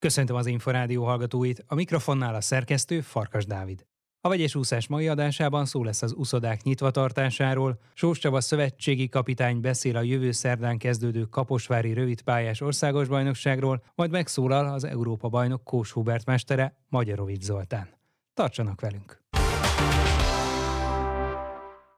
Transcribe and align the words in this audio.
Köszöntöm 0.00 0.36
az 0.36 0.46
Inforádió 0.46 1.04
hallgatóit, 1.04 1.64
a 1.66 1.74
mikrofonnál 1.74 2.34
a 2.34 2.40
szerkesztő 2.40 3.00
Farkas 3.00 3.46
Dávid. 3.46 3.86
A 4.20 4.28
vegyes 4.28 4.54
úszás 4.54 4.86
mai 4.86 5.08
adásában 5.08 5.64
szó 5.64 5.84
lesz 5.84 6.02
az 6.02 6.14
uszodák 6.16 6.62
nyitvatartásáról, 6.62 7.78
Sós 7.94 8.18
Csaba 8.18 8.40
szövetségi 8.40 9.08
kapitány 9.08 9.60
beszél 9.60 9.96
a 9.96 10.02
jövő 10.02 10.30
szerdán 10.30 10.78
kezdődő 10.78 11.22
Kaposvári 11.22 11.92
rövidpályás 11.92 12.60
országos 12.60 13.08
bajnokságról, 13.08 13.82
majd 13.94 14.10
megszólal 14.10 14.72
az 14.72 14.84
Európa 14.84 15.28
bajnok 15.28 15.64
Kós 15.64 15.92
Hubert 15.92 16.26
mestere, 16.26 16.76
Magyarovics 16.88 17.42
Zoltán. 17.42 17.88
Tartsanak 18.34 18.80
velünk! 18.80 19.22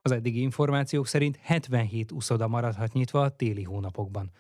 Az 0.03 0.13
eddigi 0.13 0.41
információk 0.41 1.07
szerint 1.07 1.39
77 1.43 2.13
uszoda 2.13 2.49
maradhat 2.49 2.93
nyitva 2.93 3.21
a 3.21 3.29
téli 3.29 3.63
hónapokban. 3.63 4.31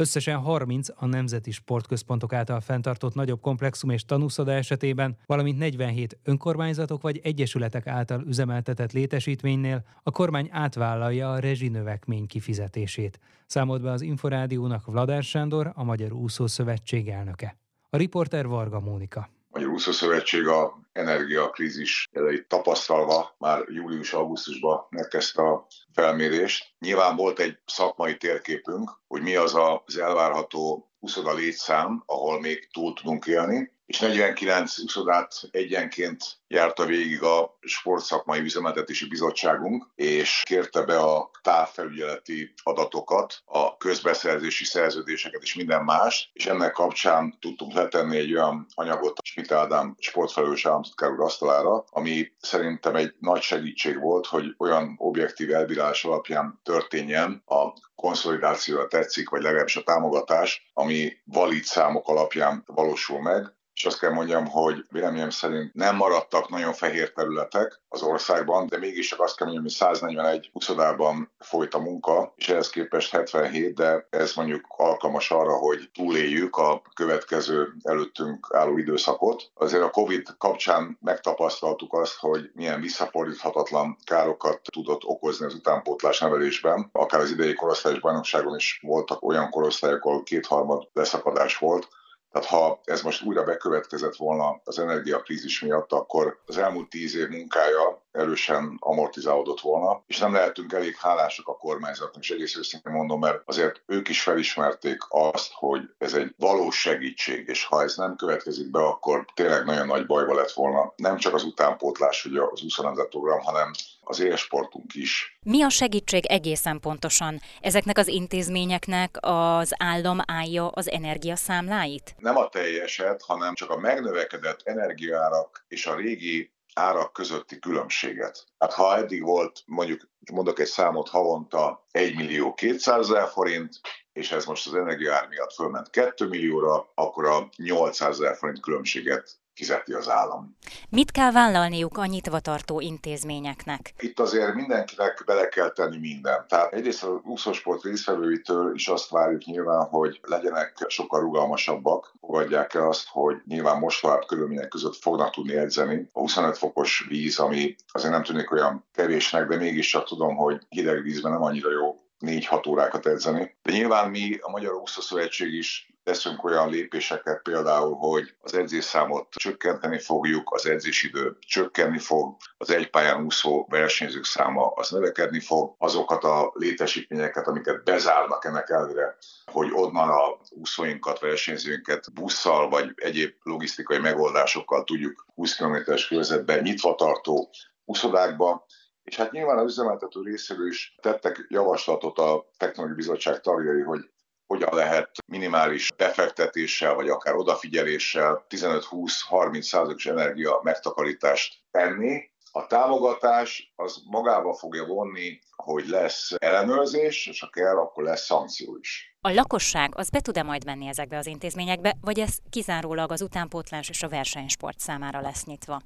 Összesen 0.00 0.38
30 0.38 0.88
a 0.96 1.06
nemzeti 1.06 1.50
sportközpontok 1.50 2.32
által 2.32 2.60
fenntartott 2.60 3.14
nagyobb 3.14 3.40
komplexum 3.40 3.90
és 3.90 4.04
tanúszoda 4.04 4.52
esetében, 4.52 5.16
valamint 5.26 5.58
47 5.58 6.18
önkormányzatok 6.24 7.02
vagy 7.02 7.20
egyesületek 7.22 7.86
által 7.86 8.22
üzemeltetett 8.26 8.92
létesítménynél 8.92 9.84
a 10.02 10.10
kormány 10.10 10.48
átvállalja 10.52 11.32
a 11.32 11.38
rezsinövekmény 11.38 12.26
kifizetését. 12.26 13.20
Számolt 13.46 13.82
be 13.82 13.90
az 13.90 14.00
Inforádiónak 14.00 14.86
Vladár 14.86 15.22
Sándor, 15.22 15.70
a 15.74 15.84
Magyar 15.84 16.12
Úszó 16.12 16.46
Szövetség 16.46 17.08
elnöke. 17.08 17.56
A 17.90 17.96
riporter 17.96 18.46
Varga 18.46 18.80
Mónika. 18.80 19.28
Magyar 19.50 19.68
Úszó 19.68 19.92
Szövetség 19.92 20.46
a 20.46 20.79
energiakrízis 20.92 22.08
elejét 22.12 22.48
tapasztalva 22.48 23.34
már 23.38 23.64
július-augusztusban 23.68 24.86
megkezdte 24.90 25.42
a 25.42 25.66
felmérést. 25.92 26.74
Nyilván 26.78 27.16
volt 27.16 27.38
egy 27.38 27.58
szakmai 27.66 28.16
térképünk, 28.16 29.00
hogy 29.06 29.22
mi 29.22 29.36
az 29.36 29.54
az 29.84 29.98
elvárható 29.98 30.90
úszoda 30.98 31.34
létszám, 31.34 32.02
ahol 32.06 32.40
még 32.40 32.68
túl 32.72 32.94
tudunk 32.94 33.26
élni, 33.26 33.72
és 33.90 33.98
49 33.98 34.78
úszodát 34.78 35.48
egyenként 35.50 36.38
járta 36.48 36.84
végig 36.84 37.22
a 37.22 37.58
Sportszakmai 37.60 38.40
Üzemeltetési 38.40 39.08
Bizottságunk, 39.08 39.86
és 39.94 40.42
kérte 40.44 40.82
be 40.82 40.98
a 40.98 41.30
távfelügyeleti 41.42 42.52
adatokat, 42.62 43.42
a 43.44 43.76
közbeszerzési 43.76 44.64
szerződéseket 44.64 45.42
és 45.42 45.54
minden 45.54 45.84
más, 45.84 46.30
és 46.32 46.46
ennek 46.46 46.72
kapcsán 46.72 47.38
tudtunk 47.40 47.72
letenni 47.72 48.16
egy 48.16 48.34
olyan 48.34 48.66
anyagot 48.74 49.18
a 49.18 49.22
Schmidt 49.24 49.52
Ádám 49.52 49.96
sportfelelős 49.98 50.66
államtitkár 50.66 51.10
úr 51.10 51.20
asztalára, 51.20 51.84
ami 51.90 52.32
szerintem 52.40 52.96
egy 52.96 53.14
nagy 53.18 53.42
segítség 53.42 54.00
volt, 54.00 54.26
hogy 54.26 54.54
olyan 54.58 54.94
objektív 54.98 55.54
elbírás 55.54 56.04
alapján 56.04 56.60
történjen 56.62 57.42
a 57.46 57.72
konszolidációra 57.94 58.86
tetszik, 58.86 59.28
vagy 59.28 59.42
legalábbis 59.42 59.76
a 59.76 59.82
támogatás, 59.82 60.70
ami 60.72 61.12
valid 61.24 61.62
számok 61.62 62.08
alapján 62.08 62.62
valósul 62.66 63.22
meg, 63.22 63.58
és 63.80 63.86
azt 63.86 63.98
kell 63.98 64.10
mondjam, 64.10 64.46
hogy 64.46 64.84
véleményem 64.90 65.30
szerint 65.30 65.74
nem 65.74 65.96
maradtak 65.96 66.48
nagyon 66.48 66.72
fehér 66.72 67.12
területek 67.12 67.80
az 67.88 68.02
országban, 68.02 68.66
de 68.66 68.78
mégis 68.78 69.08
csak 69.08 69.20
azt 69.20 69.36
kell 69.36 69.46
mondjam, 69.46 69.66
hogy 69.66 69.74
141 69.74 70.50
uszodában 70.52 71.32
folyt 71.38 71.74
a 71.74 71.78
munka, 71.78 72.32
és 72.36 72.48
ehhez 72.48 72.70
képest 72.70 73.10
77, 73.10 73.74
de 73.74 74.06
ez 74.10 74.34
mondjuk 74.34 74.64
alkalmas 74.68 75.30
arra, 75.30 75.52
hogy 75.52 75.90
túléljük 75.94 76.56
a 76.56 76.82
következő 76.94 77.72
előttünk 77.82 78.46
álló 78.52 78.78
időszakot. 78.78 79.50
Azért 79.54 79.82
a 79.82 79.90
COVID 79.90 80.36
kapcsán 80.38 80.98
megtapasztaltuk 81.00 81.92
azt, 81.94 82.16
hogy 82.16 82.50
milyen 82.54 82.80
visszafordíthatatlan 82.80 83.96
károkat 84.04 84.60
tudott 84.72 85.04
okozni 85.04 85.46
az 85.46 85.54
utánpótlás 85.54 86.18
nevelésben. 86.18 86.88
Akár 86.92 87.20
az 87.20 87.30
idei 87.30 87.54
korosztályos 87.54 88.00
bajnokságon 88.00 88.56
is 88.56 88.80
voltak 88.82 89.22
olyan 89.22 89.50
korosztályok, 89.50 90.04
ahol 90.04 90.22
kétharmad 90.22 90.88
leszakadás 90.92 91.56
volt, 91.56 91.88
tehát 92.32 92.48
ha 92.48 92.80
ez 92.84 93.02
most 93.02 93.22
újra 93.22 93.44
bekövetkezett 93.44 94.16
volna 94.16 94.60
az 94.64 94.78
energiakrízis 94.78 95.60
miatt, 95.60 95.92
akkor 95.92 96.40
az 96.46 96.58
elmúlt 96.58 96.88
tíz 96.88 97.14
év 97.14 97.28
munkája 97.28 98.02
erősen 98.12 98.76
amortizálódott 98.78 99.60
volna, 99.60 100.02
és 100.06 100.18
nem 100.18 100.32
lehetünk 100.32 100.72
elég 100.72 100.96
hálásak 100.96 101.48
a 101.48 101.56
kormányzatnak, 101.56 102.22
és 102.22 102.30
egész 102.30 102.56
őszintén 102.56 102.92
mondom, 102.92 103.20
mert 103.20 103.42
azért 103.44 103.82
ők 103.86 104.08
is 104.08 104.22
felismerték 104.22 104.98
azt, 105.08 105.52
hogy 105.52 105.80
ez 105.98 106.14
egy 106.14 106.34
valós 106.38 106.80
segítség, 106.80 107.48
és 107.48 107.64
ha 107.64 107.82
ez 107.82 107.96
nem 107.96 108.16
következik 108.16 108.70
be, 108.70 108.78
akkor 108.78 109.24
tényleg 109.34 109.64
nagyon 109.64 109.86
nagy 109.86 110.06
bajba 110.06 110.34
lett 110.34 110.52
volna. 110.52 110.92
Nem 110.96 111.16
csak 111.16 111.34
az 111.34 111.44
utánpótlás, 111.44 112.22
hogy 112.22 112.36
az 112.36 112.60
20 112.60 112.76
program, 113.08 113.40
hanem 113.40 113.70
az 114.00 114.20
élsportunk 114.20 114.94
is. 114.94 115.38
Mi 115.42 115.62
a 115.62 115.68
segítség 115.68 116.26
egészen 116.26 116.80
pontosan? 116.80 117.40
Ezeknek 117.60 117.98
az 117.98 118.08
intézményeknek 118.08 119.16
az 119.20 119.72
állam 119.78 120.18
állja 120.26 120.68
az 120.68 120.90
energiaszámláit? 120.90 122.14
Nem 122.18 122.36
a 122.36 122.48
teljeset, 122.48 123.22
hanem 123.22 123.54
csak 123.54 123.70
a 123.70 123.78
megnövekedett 123.78 124.60
energiaárak 124.64 125.64
és 125.68 125.86
a 125.86 125.94
régi 125.94 126.52
árak 126.74 127.12
közötti 127.12 127.58
különbséget. 127.58 128.44
Hát 128.58 128.72
ha 128.72 128.96
eddig 128.96 129.22
volt, 129.22 129.62
mondjuk 129.66 130.08
mondok 130.32 130.58
egy 130.58 130.66
számot, 130.66 131.08
havonta 131.08 131.86
1 131.90 132.16
millió 132.16 132.54
200 132.54 133.10
ezer 133.10 133.28
forint, 133.28 133.80
és 134.12 134.32
ez 134.32 134.44
most 134.44 134.66
az 134.66 134.74
energiaár 134.74 135.28
miatt 135.28 135.52
fölment 135.52 135.90
2 135.90 136.28
millióra, 136.28 136.92
akkor 136.94 137.24
a 137.24 137.48
800 137.56 138.20
ezer 138.20 138.36
forint 138.36 138.60
különbséget 138.60 139.38
fizeti 139.60 139.92
az 139.92 140.08
állam. 140.08 140.56
Mit 140.88 141.10
kell 141.10 141.32
vállalniuk 141.32 141.98
a 141.98 142.06
nyitva 142.06 142.40
tartó 142.40 142.80
intézményeknek? 142.80 143.94
Itt 143.98 144.20
azért 144.20 144.54
mindenkinek 144.54 145.22
bele 145.26 145.48
kell 145.48 145.70
tenni 145.70 145.98
mindent. 145.98 146.48
Tehát 146.48 146.72
egyrészt 146.72 147.02
az 147.02 147.18
úszósport 147.24 147.82
részvevőitől 147.82 148.74
is 148.74 148.88
azt 148.88 149.10
várjuk 149.10 149.44
nyilván, 149.44 149.86
hogy 149.86 150.20
legyenek 150.22 150.84
sokkal 150.88 151.20
rugalmasabbak, 151.20 152.14
fogadják 152.20 152.74
el 152.74 152.88
azt, 152.88 153.08
hogy 153.08 153.36
nyilván 153.46 153.78
most 153.78 154.00
tovább 154.00 154.24
körülmények 154.26 154.68
között 154.68 154.96
fognak 154.96 155.30
tudni 155.30 155.56
edzeni. 155.56 156.08
A 156.12 156.18
25 156.18 156.58
fokos 156.58 157.06
víz, 157.08 157.38
ami 157.38 157.76
azért 157.92 158.12
nem 158.12 158.22
tűnik 158.22 158.52
olyan 158.52 158.84
kevésnek, 158.92 159.48
de 159.48 159.56
mégis 159.56 159.88
csak 159.88 160.08
tudom, 160.08 160.36
hogy 160.36 160.66
hideg 160.68 161.02
vízben 161.02 161.32
nem 161.32 161.42
annyira 161.42 161.70
jó 161.70 161.99
4-6 162.20 162.68
órákat 162.68 163.06
edzeni. 163.06 163.56
De 163.62 163.72
nyilván 163.72 164.10
mi, 164.10 164.38
a 164.40 164.50
Magyar 164.50 164.74
Úszószövetség 164.74 165.54
is 165.54 165.90
teszünk 166.02 166.44
olyan 166.44 166.70
lépéseket 166.70 167.42
például, 167.42 167.94
hogy 167.94 168.34
az 168.40 168.54
edzésszámot 168.54 169.28
csökkenteni 169.30 169.98
fogjuk, 169.98 170.54
az 170.54 170.66
edzésidő 170.66 171.36
csökkenni 171.40 171.98
fog, 171.98 172.36
az 172.56 172.70
egy 172.70 172.90
pályán 172.90 173.24
úszó 173.24 173.66
versenyzők 173.68 174.24
száma 174.24 174.72
az 174.74 174.90
növekedni 174.90 175.40
fog, 175.40 175.74
azokat 175.78 176.24
a 176.24 176.52
létesítményeket, 176.54 177.46
amiket 177.46 177.84
bezárnak 177.84 178.44
ennek 178.44 178.70
elvire, 178.70 179.16
hogy 179.44 179.70
onnan 179.72 180.08
a 180.08 180.38
úszóinkat, 180.50 181.18
versenyzőinket 181.18 182.12
busszal 182.12 182.68
vagy 182.68 182.92
egyéb 182.94 183.34
logisztikai 183.42 183.98
megoldásokkal 183.98 184.84
tudjuk 184.84 185.26
20 185.34 185.56
km-es 185.56 186.08
körzetben 186.08 186.62
nyitva 186.62 186.94
tartó 186.94 187.50
úszodákba, 187.84 188.66
és 189.04 189.16
hát 189.16 189.32
nyilván 189.32 189.58
az 189.58 189.70
üzemeltető 189.70 190.20
részéről 190.22 190.66
is 190.66 190.94
tettek 191.02 191.46
javaslatot 191.48 192.18
a 192.18 192.50
Technológiai 192.56 192.96
Bizottság 192.96 193.40
tagjai, 193.40 193.82
hogy 193.82 194.00
hogyan 194.46 194.74
lehet 194.74 195.10
minimális 195.26 195.92
befektetéssel, 195.96 196.94
vagy 196.94 197.08
akár 197.08 197.34
odafigyeléssel 197.34 198.46
15-20-30 198.48 199.60
százalékos 199.60 200.06
energia 200.06 200.60
megtakarítást 200.62 201.54
tenni. 201.70 202.30
A 202.52 202.66
támogatás 202.66 203.72
az 203.76 204.02
magába 204.06 204.54
fogja 204.54 204.84
vonni, 204.84 205.38
hogy 205.56 205.88
lesz 205.88 206.30
ellenőrzés, 206.36 207.26
és 207.26 207.40
ha 207.40 207.48
kell, 207.48 207.76
akkor 207.76 208.04
lesz 208.04 208.24
szankció 208.24 208.76
is. 208.80 209.16
A 209.20 209.30
lakosság 209.30 209.90
az 209.96 210.10
be 210.10 210.20
tud-e 210.20 210.42
majd 210.42 210.64
menni 210.64 210.86
ezekbe 210.86 211.16
az 211.16 211.26
intézményekbe, 211.26 211.96
vagy 212.00 212.18
ez 212.18 212.36
kizárólag 212.50 213.12
az 213.12 213.22
utánpótlás 213.22 213.88
és 213.88 214.02
a 214.02 214.08
versenysport 214.08 214.78
számára 214.78 215.20
lesz 215.20 215.44
nyitva? 215.44 215.80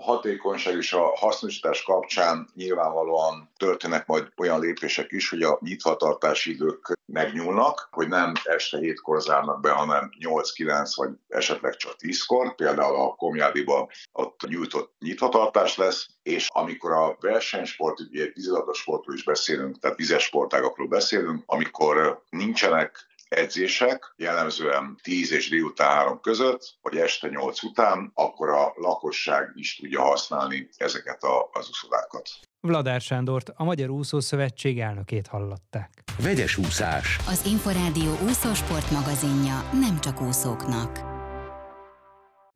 Hatékonyság 0.00 0.76
és 0.76 0.92
a 0.92 1.16
hasznosítás 1.16 1.82
kapcsán 1.82 2.48
nyilvánvalóan 2.54 3.50
történnek 3.56 4.06
majd 4.06 4.28
olyan 4.36 4.60
lépések 4.60 5.12
is, 5.12 5.30
hogy 5.30 5.42
a 5.42 5.58
nyitvatartási 5.60 6.50
idők 6.50 6.92
megnyúlnak, 7.06 7.88
hogy 7.90 8.08
nem 8.08 8.32
este 8.44 8.78
hétkor 8.78 9.20
zárnak 9.20 9.60
be, 9.60 9.70
hanem 9.70 10.10
8-9 10.20 10.92
vagy 10.94 11.10
esetleg 11.28 11.76
csak 11.76 11.94
10-kor. 11.98 12.54
Például 12.54 12.96
a 12.96 13.14
Komjádiba 13.14 13.88
ott 14.12 14.40
nyújtott 14.48 14.92
nyitvatartás 14.98 15.76
lesz, 15.76 16.08
és 16.22 16.46
amikor 16.48 16.92
a 16.92 17.16
versenysport, 17.20 18.00
ugye 18.00 18.30
vízilabda 18.34 18.74
sportról 18.74 19.14
is 19.14 19.24
beszélünk, 19.24 19.78
tehát 19.78 19.96
vizes 19.96 20.22
sportágakról 20.22 20.88
beszélünk, 20.88 21.42
amikor 21.46 22.22
nincsenek 22.30 23.08
edzések, 23.30 24.14
jellemzően 24.16 24.98
10 25.02 25.32
és 25.32 25.48
délután 25.48 25.88
3 25.88 26.20
között, 26.20 26.78
vagy 26.82 26.96
este 26.96 27.28
8 27.28 27.62
után, 27.62 28.10
akkor 28.14 28.48
a 28.48 28.72
lakosság 28.76 29.52
is 29.54 29.76
tudja 29.76 30.02
használni 30.02 30.68
ezeket 30.76 31.22
a, 31.22 31.48
az 31.52 31.68
úszodákat. 31.68 32.28
Vladár 32.60 33.00
Sándort, 33.00 33.50
a 33.54 33.64
Magyar 33.64 33.90
Úszó 33.90 34.20
Szövetség 34.20 34.80
elnökét 34.80 35.26
hallották. 35.26 36.02
Vegyes 36.22 36.56
úszás. 36.56 37.16
Az 37.26 37.46
Inforádió 37.46 38.12
úszósport 38.28 38.90
magazinja 38.90 39.70
nem 39.72 40.00
csak 40.00 40.20
úszóknak. 40.20 41.09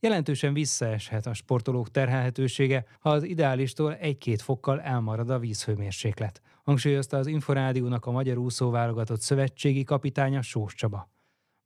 Jelentősen 0.04 0.52
visszaeshet 0.52 1.26
a 1.26 1.34
sportolók 1.34 1.90
terhelhetősége, 1.90 2.84
ha 3.00 3.10
az 3.10 3.22
ideálistól 3.22 3.94
egy-két 3.94 4.42
fokkal 4.42 4.80
elmarad 4.80 5.30
a 5.30 5.38
vízhőmérséklet, 5.38 6.40
hangsúlyozta 6.64 7.16
az 7.16 7.26
Inforádiónak 7.26 8.06
a 8.06 8.10
Magyar 8.10 8.38
Úszó 8.38 8.70
Válogatott 8.70 9.20
Szövetségi 9.20 9.84
kapitánya 9.84 10.42
Sós 10.42 10.74
Csaba. 10.74 11.13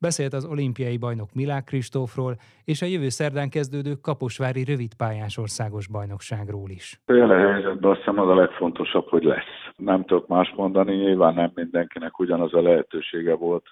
Beszélt 0.00 0.33
az 0.33 0.45
olimpiai 0.45 0.97
bajnok 0.97 1.29
Milák 1.35 1.65
Kristófról 1.65 2.37
és 2.65 2.83
a 2.83 2.87
jövő 2.87 3.09
szerdán 3.09 3.50
kezdődő 3.50 3.95
Kaposvári 4.03 4.65
rövidpályás 4.65 5.39
országos 5.39 5.89
bajnokságról 5.89 6.71
is. 6.71 7.00
A 7.06 7.12
jelen 7.12 7.53
helyzetben 7.53 7.91
azt 7.91 7.99
hiszem 7.99 8.19
az 8.19 8.29
a 8.29 8.35
legfontosabb, 8.35 9.09
hogy 9.09 9.23
lesz. 9.23 9.69
Nem 9.77 10.05
tudok 10.05 10.27
más 10.27 10.53
mondani, 10.56 10.95
nyilván 10.95 11.35
nem 11.35 11.50
mindenkinek 11.55 12.19
ugyanaz 12.19 12.55
a 12.55 12.62
lehetősége 12.62 13.35
volt. 13.35 13.65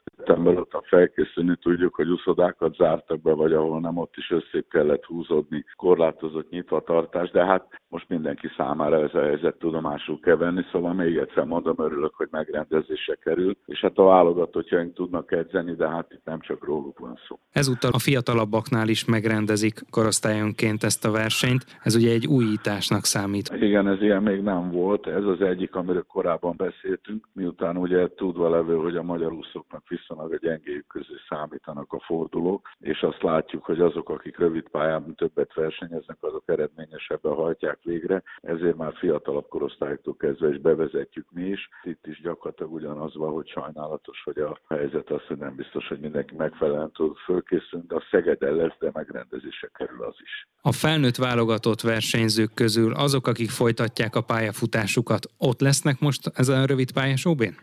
a 0.70 0.82
felkészülni 0.82 1.56
tudjuk, 1.60 1.94
hogy 1.94 2.08
uszodákat 2.08 2.74
zártak 2.74 3.20
be, 3.20 3.32
vagy 3.32 3.52
ahol 3.52 3.80
nem, 3.80 3.96
ott 3.96 4.14
is 4.16 4.30
össze 4.30 4.64
kellett 4.70 5.04
húzódni, 5.04 5.64
korlátozott 5.76 6.50
nyitvatartás, 6.50 7.30
de 7.30 7.44
hát 7.44 7.66
most 7.88 8.08
mindenki 8.08 8.48
számára 8.56 9.02
ez 9.02 9.14
a 9.14 9.22
helyzet 9.22 9.58
tudomásul 9.58 10.20
kell 10.20 10.36
venni, 10.36 10.62
szóval 10.72 10.92
még 10.92 11.16
egyszer 11.16 11.44
mondom, 11.44 11.74
örülök, 11.78 12.14
hogy 12.14 12.28
megrendezése 12.30 13.14
kerül, 13.14 13.56
és 13.66 13.80
hát 13.80 13.98
a 13.98 14.04
válogatottjaink 14.04 14.94
tudnak 14.94 15.32
edzeni, 15.32 15.74
de 15.74 15.88
hát 15.88 16.15
itt 16.16 16.24
nem 16.24 16.40
csak 16.40 16.64
róluk 16.64 16.98
van 16.98 17.18
szó. 17.28 17.38
Ezúttal 17.52 17.90
a 17.94 17.98
fiatalabbaknál 17.98 18.88
is 18.88 19.04
megrendezik 19.04 19.80
korosztályonként 19.90 20.82
ezt 20.82 21.04
a 21.04 21.10
versenyt. 21.10 21.64
Ez 21.82 21.94
ugye 21.94 22.10
egy 22.10 22.26
újításnak 22.26 23.04
számít. 23.04 23.52
Igen, 23.60 23.88
ez 23.88 24.02
ilyen 24.02 24.22
még 24.22 24.40
nem 24.42 24.70
volt. 24.70 25.06
Ez 25.06 25.24
az 25.24 25.40
egyik, 25.40 25.74
amiről 25.74 26.06
korábban 26.08 26.54
beszéltünk, 26.56 27.28
miután 27.32 27.76
ugye 27.76 28.08
tudva 28.14 28.48
levő, 28.48 28.76
hogy 28.76 28.96
a 28.96 29.02
magyar 29.02 29.32
úszóknak 29.32 29.88
viszonylag 29.88 30.32
a 30.32 30.36
gyengéjük 30.36 30.86
közé 30.86 31.14
számítanak 31.28 31.92
a 31.92 32.00
fordulók, 32.00 32.68
és 32.78 33.00
azt 33.00 33.22
látjuk, 33.22 33.64
hogy 33.64 33.80
azok, 33.80 34.08
akik 34.08 34.38
rövid 34.38 34.68
pályán 34.68 35.14
többet 35.14 35.54
versenyeznek, 35.54 36.16
azok 36.20 36.42
eredményesebben 36.46 37.32
hajtják 37.32 37.78
végre, 37.82 38.22
ezért 38.42 38.76
már 38.76 38.92
fiatalabb 38.96 39.48
korosztályoktól 39.48 40.16
kezdve 40.16 40.48
is 40.48 40.58
bevezetjük 40.58 41.26
mi 41.30 41.42
is. 41.42 41.68
Itt 41.82 42.06
is 42.06 42.20
gyakorlatilag 42.20 42.72
ugyanaz 42.72 43.14
van, 43.14 43.32
hogy 43.32 43.48
sajnálatos, 43.48 44.22
hogy 44.24 44.38
a 44.38 44.58
helyzet 44.68 45.10
az, 45.10 45.26
hogy 45.26 45.36
nem 45.38 45.54
biztos, 45.56 45.88
hogy 45.88 46.00
mindenki 46.06 46.34
megfelelően 46.34 46.92
tud 46.92 47.16
fölkészülni, 47.16 47.86
de 47.88 47.94
a 47.94 48.02
Szegeden 48.10 48.54
lesz, 48.54 48.76
de 48.78 48.90
megrendezése 48.92 49.70
kerül 49.78 50.02
az 50.02 50.14
is. 50.22 50.48
A 50.60 50.72
felnőtt 50.72 51.16
válogatott 51.16 51.80
versenyzők 51.80 52.54
közül 52.54 52.92
azok, 52.94 53.26
akik 53.26 53.50
folytatják 53.50 54.14
a 54.16 54.20
pályafutásukat, 54.20 55.26
ott 55.38 55.60
lesznek 55.60 56.00
most 56.00 56.30
ezen 56.34 56.62
a 56.62 56.66
rövid 56.66 56.92
pályás 56.92 57.24
OB-n? 57.24 57.54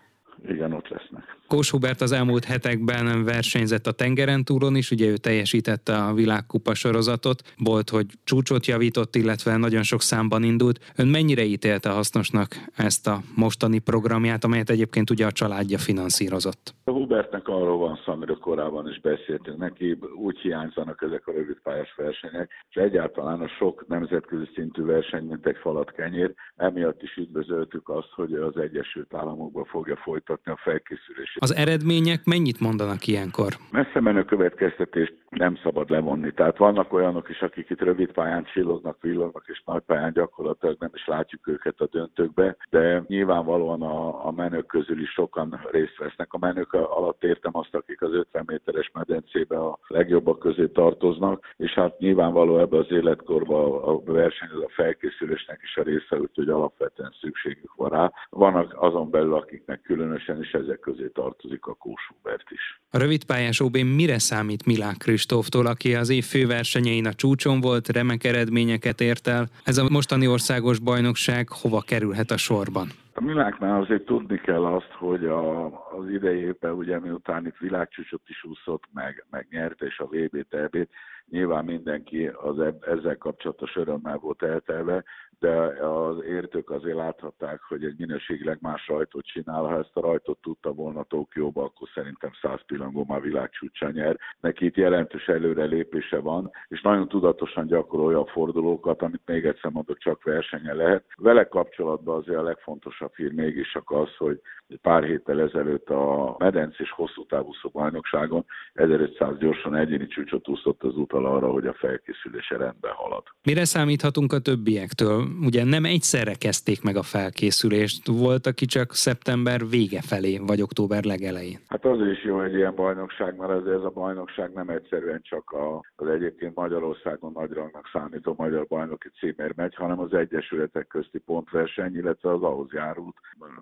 Igen, 0.48 0.74
ott 0.74 0.88
lesznek. 0.88 1.24
Kós 1.48 1.70
Hubert 1.70 2.02
az 2.02 2.12
elmúlt 2.12 2.46
hetekben 2.46 3.24
versenyzett 3.24 3.88
a 3.88 3.92
tengeren 3.92 4.44
túron 4.44 4.76
is, 4.76 4.92
ugye 4.92 5.08
ő 5.08 5.18
teljesítette 5.18 5.96
a 5.96 6.14
világkupa 6.14 6.74
sorozatot, 6.74 7.54
volt, 7.58 7.90
hogy 7.90 8.06
csúcsot 8.24 8.66
javított, 8.66 9.16
illetve 9.16 9.58
nagyon 9.58 9.84
sok 9.84 10.02
számban 10.02 10.44
indult. 10.44 10.92
Ön 10.96 11.08
mennyire 11.08 11.44
ítélte 11.44 11.90
hasznosnak 11.90 12.66
ezt 12.76 13.08
a 13.08 13.22
mostani 13.36 13.80
programját, 13.80 14.44
amelyet 14.44 14.70
egyébként 14.70 15.10
ugye 15.10 15.26
a 15.26 15.32
családja 15.32 15.78
finanszírozott? 15.78 16.76
A 17.04 17.06
Hubertnek 17.06 17.48
arról 17.48 17.78
van 17.78 18.00
szó, 18.06 18.12
amiről 18.12 18.38
korábban 18.38 18.90
is 18.90 19.00
beszéltünk, 19.02 19.58
neki 19.58 19.98
úgy 20.16 20.40
hiányzanak 20.40 21.02
ezek 21.02 21.28
a 21.28 21.32
rövidpályás 21.32 21.94
versenyek, 21.98 22.52
és 22.70 22.76
egyáltalán 22.76 23.42
a 23.42 23.48
sok 23.48 23.88
nemzetközi 23.88 24.50
szintű 24.56 24.84
verseny, 24.84 25.24
mint 25.24 25.46
egy 25.46 25.58
falat 25.58 25.92
kenyér, 25.92 26.34
emiatt 26.56 27.02
is 27.02 27.16
üdvözöltük 27.16 27.90
azt, 27.90 28.10
hogy 28.16 28.34
az 28.34 28.58
Egyesült 28.58 29.14
Államokban 29.14 29.66
fogja 29.66 29.96
folytatni 29.96 30.52
a 30.52 30.60
felkészülését 30.64 31.38
az 31.44 31.56
eredmények 31.56 32.26
mennyit 32.26 32.60
mondanak 32.60 33.08
ilyenkor? 33.08 33.54
Messze 33.72 34.00
menő 34.00 34.24
következtetést 34.24 35.14
nem 35.30 35.56
szabad 35.64 35.90
levonni. 35.90 36.34
Tehát 36.34 36.58
vannak 36.58 36.94
olyanok 36.94 37.30
is, 37.30 37.42
akik 37.42 37.70
itt 37.70 37.82
rövid 37.82 38.12
pályán 38.12 38.44
csillognak, 38.44 39.02
villognak, 39.02 39.44
és 39.48 39.62
nagy 39.66 39.82
pályán 39.82 40.14
gyakorlatilag 40.14 40.76
nem 40.80 40.92
is 40.94 41.06
látjuk 41.08 41.48
őket 41.48 41.80
a 41.80 41.88
döntőkbe, 41.92 42.56
de 42.70 43.04
nyilvánvalóan 43.08 43.82
a, 43.82 44.26
a 44.28 44.32
menők 44.32 44.66
közül 44.66 45.02
is 45.02 45.10
sokan 45.10 45.68
részt 45.72 45.98
vesznek. 45.98 46.34
A 46.34 46.38
menők 46.38 46.74
alatt 46.94 47.24
értem 47.24 47.58
azt, 47.58 47.76
akik 47.76 48.02
az 48.02 48.14
50 48.14 48.44
méteres 48.46 48.92
medencébe 48.94 49.58
a 49.58 49.80
legjobbak 49.88 50.40
közé 50.40 50.68
tartoznak, 50.68 51.54
és 51.58 51.72
hát 51.72 52.00
nyilvánvaló 52.00 52.60
ebbe 52.60 52.78
az 52.78 52.92
életkorban 52.92 53.84
a 53.84 54.12
versenyhez, 54.12 54.58
a 54.58 54.70
felkészülésnek 54.76 55.60
is 55.64 55.78
a 55.78 55.84
része, 55.84 56.16
hogy 56.34 56.50
alapvetően 56.50 57.14
szükségük 57.22 57.74
van 57.76 57.90
rá. 57.90 58.12
Vannak 58.30 58.76
azon 58.78 59.10
belül, 59.10 59.34
akiknek 59.34 59.82
különösen 59.82 60.42
is 60.42 60.52
ezek 60.52 60.80
közé 60.80 61.08
tartozik 61.14 61.66
a 61.66 61.74
Kósubert 61.74 62.52
is. 62.52 62.82
A 62.90 62.98
rövidpályás 62.98 63.60
ob 63.60 63.78
mire 63.78 64.20
számít 64.20 64.66
Milák 64.66 64.98
Kristóftól, 64.98 65.66
aki 65.66 65.96
az 65.96 66.10
év 66.10 66.24
főversenyein 66.24 67.08
a 67.08 67.14
csúcson 67.14 67.62
volt, 67.62 67.88
remek 67.88 68.24
eredményeket 68.24 69.02
ért 69.02 69.28
el. 69.28 69.48
Ez 69.64 69.78
a 69.78 69.90
mostani 69.90 70.28
országos 70.28 70.80
bajnokság 70.80 71.48
hova 71.50 71.82
kerülhet 71.82 72.32
a 72.32 72.38
sorban? 72.38 73.03
A 73.16 73.22
világnál 73.26 73.82
azért 73.82 74.06
tudni 74.06 74.38
kell 74.38 74.66
azt, 74.66 74.92
hogy 74.92 75.26
a, 75.26 75.66
az 75.98 76.10
idei 76.10 76.40
évben 76.40 76.72
ugye 76.72 77.00
miután 77.00 77.46
itt 77.46 77.58
világcsúcsot 77.58 78.22
is 78.26 78.44
úszott, 78.44 78.84
meg, 78.94 79.26
meg 79.30 79.48
nyerte 79.50 79.86
és 79.86 80.00
a 80.00 80.06
VB-t, 80.06 80.54
EB-t, 80.54 80.90
nyilván 81.30 81.66
mindenki 81.66 82.28
az 82.28 82.60
ezzel 82.82 83.18
kapcsolatos 83.18 83.76
örömmel 83.76 84.18
volt 84.18 84.44
eltelve, 84.44 85.04
de 85.40 85.56
az 85.86 86.24
értők 86.24 86.70
azért 86.70 86.96
láthatták, 86.96 87.62
hogy 87.62 87.84
egy 87.84 87.98
minőségileg 87.98 88.58
más 88.62 88.88
rajtot 88.88 89.26
csinál. 89.26 89.64
Ha 89.64 89.78
ezt 89.78 89.96
a 89.96 90.02
rajtot 90.02 90.38
tudta 90.42 90.74
volna 90.74 91.04
Tokióba, 91.04 91.64
akkor 91.64 91.88
szerintem 91.94 92.32
100 92.42 92.60
pillangó 92.66 93.06
már 93.08 93.22
világcsúcsa 93.22 93.90
nyer. 93.90 94.18
Neki 94.40 94.66
itt 94.66 94.76
jelentős 94.76 95.28
előrelépése 95.28 96.20
van, 96.20 96.52
és 96.68 96.82
nagyon 96.82 97.08
tudatosan 97.08 97.68
gyakorolja 97.68 98.20
a 98.20 98.26
fordulókat, 98.26 99.02
amit 99.02 99.22
még 99.26 99.46
egyszer 99.46 99.72
mondok, 99.72 99.98
csak 99.98 100.24
versenye 100.24 100.74
lehet. 100.74 101.06
Vele 101.16 101.48
kapcsolatban 101.48 102.18
azért 102.18 102.38
a 102.38 102.44
legfontosabb 102.44 103.16
hír 103.16 103.32
mégis 103.32 103.78
az, 103.86 104.16
hogy 104.16 104.42
pár 104.82 105.04
héttel 105.04 105.42
ezelőtt 105.42 105.90
a 105.90 106.36
Medenc 106.38 106.80
és 106.80 106.92
hosszú 106.92 107.26
távú 107.26 107.52
bajnokságon 107.72 108.46
1500 108.74 109.38
gyorsan 109.38 109.76
egyéni 109.76 110.08
csúcsot 110.08 110.48
úszott 110.48 110.84
az 110.84 110.96
utal 111.14 111.36
arra, 111.36 111.52
hogy 111.52 111.68
a 111.68 111.74
felkészülése 111.74 112.58
rendben 112.58 112.92
halad. 112.92 113.24
Mire 113.44 113.66
számíthatunk 113.66 114.34
a 114.34 114.40
többiektől? 114.40 115.24
ugye 115.42 115.64
nem 115.64 115.86
egyszerre 115.86 116.34
kezdték 116.34 116.84
meg 116.84 116.96
a 116.96 117.04
felkészülést, 117.04 118.08
volt, 118.08 118.48
aki 118.48 118.66
csak 118.66 118.94
szeptember 118.94 119.60
vége 119.70 120.02
felé, 120.02 120.38
vagy 120.38 120.62
október 120.62 121.04
legelején. 121.04 121.60
Hát 121.68 121.86
az 121.86 122.00
is 122.08 122.24
jó 122.24 122.42
egy 122.42 122.54
ilyen 122.54 122.76
bajnokság, 122.76 123.38
mert 123.38 123.52
ez, 123.52 123.66
ez 123.66 123.84
a 123.84 123.92
bajnokság 123.94 124.54
nem 124.54 124.70
egyszerűen 124.70 125.22
csak 125.24 125.52
a, 125.52 125.82
az 125.96 126.08
egyébként 126.08 126.56
Magyarországon 126.56 127.32
nagyrangnak 127.32 127.90
számító 127.94 128.34
magyar 128.38 128.66
bajnoki 128.68 129.10
címér 129.20 129.54
megy, 129.56 129.76
hanem 129.76 130.00
az 130.00 130.14
egyesületek 130.14 130.88
közti 130.88 131.20
pontverseny, 131.20 131.96
illetve 131.96 132.32
az 132.32 132.42
ahhoz 132.42 132.72
járult, 132.72 133.16